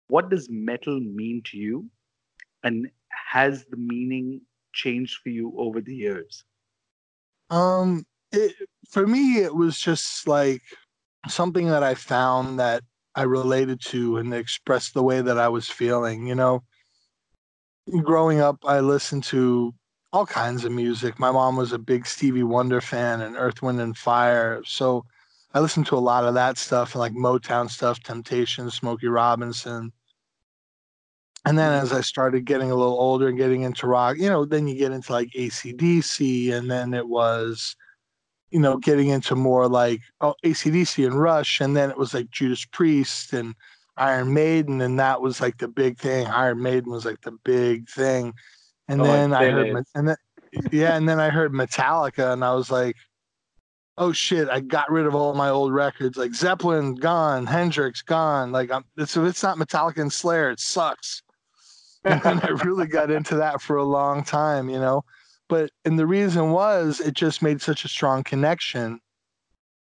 [0.08, 1.86] what does metal mean to you
[2.64, 4.42] and has the meaning
[4.74, 6.44] changed for you over the years?
[7.50, 8.56] Um, it,
[8.90, 10.62] for me, it was just like
[11.28, 12.84] something that I found that
[13.16, 16.28] I related to and expressed the way that I was feeling.
[16.28, 16.64] You know,
[18.04, 19.74] growing up, I listened to
[20.12, 21.20] all kinds of music.
[21.20, 24.62] My mom was a big Stevie Wonder fan and Earth, Wind, and Fire.
[24.66, 25.06] So
[25.54, 29.92] I listened to a lot of that stuff, like Motown stuff, Temptation, Smokey Robinson.
[31.46, 31.84] And then mm-hmm.
[31.84, 34.76] as I started getting a little older and getting into rock, you know, then you
[34.76, 37.76] get into like ACDC, and then it was,
[38.52, 42.30] you know, getting into more like oh, ACDC and Rush, and then it was like
[42.30, 43.56] Judas Priest and
[43.96, 46.28] Iron Maiden, and that was like the big thing.
[46.28, 48.34] Iron Maiden was like the big thing.
[48.90, 50.18] And Oh, then I heard, and then
[50.72, 52.96] yeah, and then I heard Metallica, and I was like,
[54.00, 56.18] oh shit, I got rid of all my old records.
[56.18, 58.52] Like Zeppelin gone, Hendrix gone.
[58.52, 61.22] Like I'm, it's, it's not Metallica and Slayer, it sucks.
[62.06, 65.04] And I really got into that for a long time, you know.
[65.50, 69.02] But and the reason was it just made such a strong connection,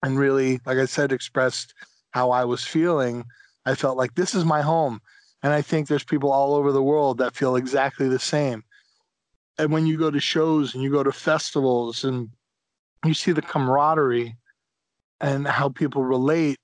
[0.02, 1.74] and really, like I said, expressed
[2.12, 3.24] how I was feeling.
[3.66, 5.00] I felt like this is my home,
[5.42, 8.64] and I think there's people all over the world that feel exactly the same.
[9.58, 12.28] And when you go to shows and you go to festivals and
[13.04, 14.36] you see the camaraderie
[15.20, 16.58] and how people relate,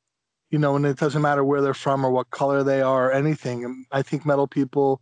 [0.50, 3.12] you know, and it doesn't matter where they're from or what color they are or
[3.12, 3.84] anything.
[3.90, 5.00] I think metal people,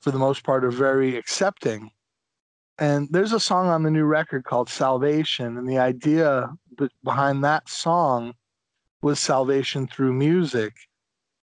[0.00, 1.90] for the most part, are very accepting.
[2.78, 5.58] And there's a song on the new record called Salvation.
[5.58, 6.48] And the idea
[7.04, 8.34] behind that song
[9.02, 10.72] was salvation through music.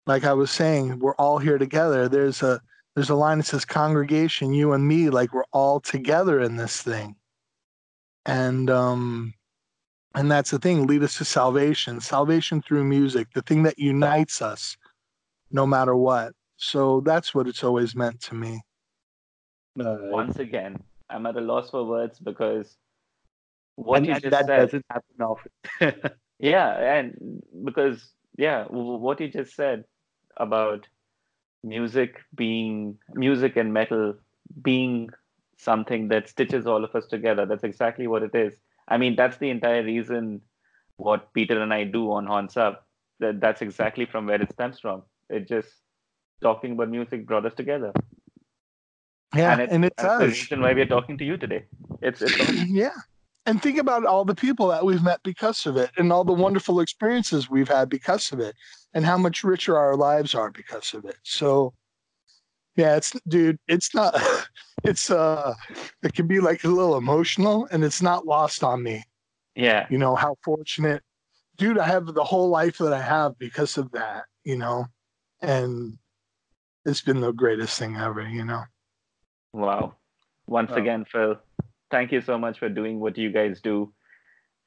[0.05, 2.09] Like I was saying, we're all here together.
[2.09, 2.61] There's a
[2.97, 6.81] there's a line that says congregation, you and me, like we're all together in this
[6.81, 7.15] thing.
[8.25, 9.35] And um
[10.15, 12.01] and that's the thing, lead us to salvation.
[12.01, 14.75] Salvation through music, the thing that unites us
[15.51, 16.33] no matter what.
[16.55, 18.61] So that's what it's always meant to me.
[19.79, 22.77] Uh, Once again, I'm at a loss for words because
[23.75, 24.57] what and, you and just that said.
[24.57, 26.11] doesn't happen often.
[26.39, 29.85] Yeah, and because yeah, what you just said
[30.37, 30.87] about
[31.63, 34.15] music being music and metal
[34.61, 35.09] being
[35.57, 37.45] something that stitches all of us together.
[37.45, 38.53] That's exactly what it is.
[38.87, 40.41] I mean, that's the entire reason
[40.97, 42.87] what Peter and I do on Horns Up.
[43.19, 45.03] That that's exactly from where it stems from.
[45.29, 45.69] It just
[46.41, 47.91] talking about music brought us together,
[49.35, 51.65] Yeah, and, it, and it the reason why we're talking to you today.
[52.01, 52.37] It's it's
[52.67, 52.91] yeah.
[53.47, 56.33] And think about all the people that we've met because of it and all the
[56.33, 58.55] wonderful experiences we've had because of it
[58.93, 61.15] and how much richer our lives are because of it.
[61.23, 61.73] So
[62.75, 64.13] yeah, it's dude, it's not
[64.83, 65.55] it's uh
[66.03, 69.03] it can be like a little emotional and it's not lost on me.
[69.55, 69.87] yeah.
[69.89, 71.01] You know, how fortunate
[71.57, 74.85] dude I have the whole life that I have because of that, you know.
[75.41, 75.97] And
[76.85, 78.63] it's been the greatest thing ever, you know.
[79.53, 79.95] Wow.
[80.47, 80.77] Once Wow.
[80.77, 81.37] again, Phil,
[81.91, 83.93] thank you so much for doing what you guys do.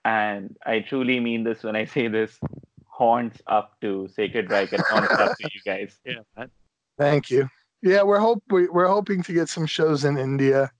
[0.04, 2.38] And I truly mean this when I say this.
[2.86, 5.98] Horns up to Sacred Reich and horns up to you guys.
[6.04, 6.50] yeah, man.
[6.98, 7.48] Thank you.
[7.82, 10.70] Yeah, we're hope we, we're hoping to get some shows in India.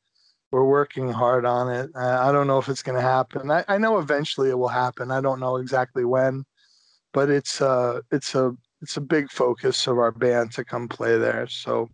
[0.53, 1.91] We're working hard on it.
[1.95, 3.51] Uh, I don't know if it's going to happen.
[3.51, 5.11] I, I know eventually it will happen.
[5.11, 6.45] I don't know exactly when,
[7.13, 11.17] but it's uh it's a it's a big focus of our band to come play
[11.17, 11.47] there.
[11.47, 11.89] So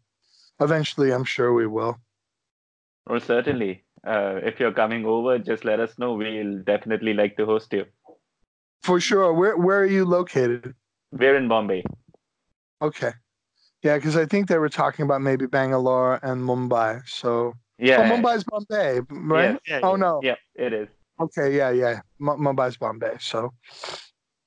[0.60, 1.98] eventually, I'm sure we will.
[3.06, 6.14] Or certainly, uh, if you're coming over, just let us know.
[6.14, 7.84] We'll definitely like to host you.
[8.82, 9.32] For sure.
[9.32, 10.74] Where where are you located?
[11.12, 11.84] We're in Bombay.
[12.80, 13.12] Okay.
[13.82, 17.02] Yeah, because I think they were talking about maybe Bangalore and Mumbai.
[17.08, 17.98] So Yeah.
[18.00, 19.58] oh, Mumbai's Bombay, right?
[19.66, 19.80] Yes.
[19.82, 20.20] Oh no.
[20.22, 20.88] Yeah, it is.
[21.20, 22.00] Okay, yeah, yeah.
[22.20, 23.16] M- Mumbai's Bombay.
[23.20, 23.52] So,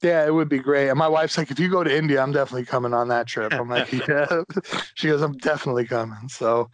[0.02, 0.90] yeah, it would be great.
[0.90, 3.52] And my wife's like, if you go to India, I'm definitely coming on that trip.
[3.54, 4.28] I'm like, yeah.
[4.94, 6.30] She goes, I'm definitely coming.
[6.30, 6.70] So,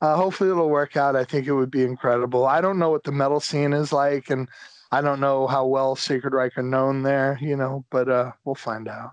[0.00, 1.16] uh, hopefully it'll work out.
[1.16, 2.46] I think it would be incredible.
[2.46, 4.48] I don't know what the metal scene is like, and
[4.92, 8.54] I don't know how well Sacred Reich are known there, you know, but uh, we'll
[8.54, 9.10] find out.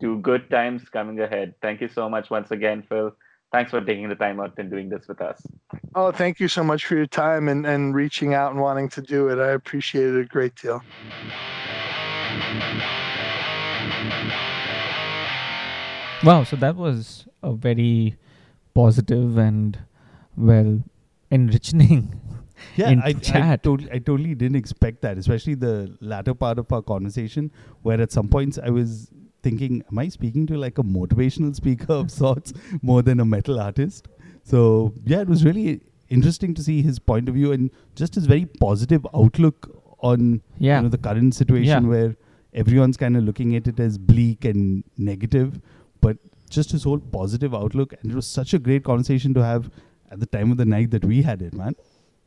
[0.00, 1.54] Two good times coming ahead.
[1.60, 3.14] Thank you so much once again, Phil.
[3.52, 5.42] Thanks for taking the time out and doing this with us.
[5.94, 9.02] Oh, thank you so much for your time and, and reaching out and wanting to
[9.02, 9.38] do it.
[9.38, 10.80] I appreciate it a great deal.
[16.24, 18.16] Wow, so that was a very
[18.72, 19.78] positive and
[20.36, 20.82] well
[21.30, 22.18] enriching
[22.76, 26.72] Yeah, in I, I, totally, I totally didn't expect that, especially the latter part of
[26.72, 27.50] our conversation,
[27.82, 29.10] where at some points I was
[29.42, 32.52] thinking, am I speaking to like a motivational speaker of sorts
[32.82, 34.06] more than a metal artist?
[34.44, 38.26] So, yeah, it was really interesting to see his point of view and just his
[38.26, 40.76] very positive outlook on yeah.
[40.76, 41.88] you know, the current situation Yeah.
[41.88, 42.16] where
[42.54, 45.60] everyone's kind of looking at it as bleak and negative,
[46.00, 46.18] but
[46.50, 47.94] just his whole positive outlook.
[48.02, 49.70] And it was such a great conversation to have
[50.12, 51.74] at the time of the night that we had it, man.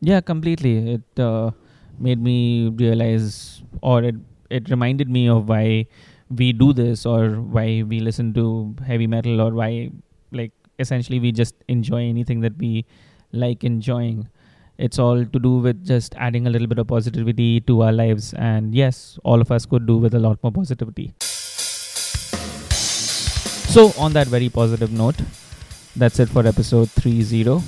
[0.02, 0.96] Yeah, completely.
[0.96, 1.52] It uh,
[2.00, 4.16] made me realize, or it
[4.50, 5.86] it reminded me of why
[6.30, 9.92] we do this, or why we listen to heavy metal, or why
[10.32, 12.86] like essentially we just enjoy anything that we
[13.32, 14.28] like enjoying.
[14.78, 18.34] It's all to do with just adding a little bit of positivity to our lives,
[18.34, 21.14] and yes, all of us could do with a lot more positivity.
[23.76, 25.16] So, on that very positive note,
[25.96, 27.62] that's it for episode 30.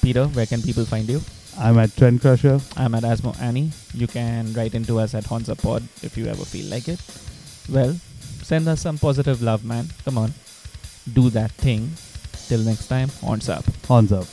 [0.00, 1.20] Peter, where can people find you?
[1.58, 2.60] I'm at Trend Crusher.
[2.76, 3.72] I'm at asmoani.
[3.94, 7.00] You can write into us at HornsUpPod if you ever feel like it.
[7.68, 7.96] Well,
[8.42, 9.88] send us some positive love, man.
[10.04, 10.32] Come on.
[11.12, 11.90] Do that thing.
[12.46, 13.64] Till next time, horns up.
[13.86, 14.26] Horns up.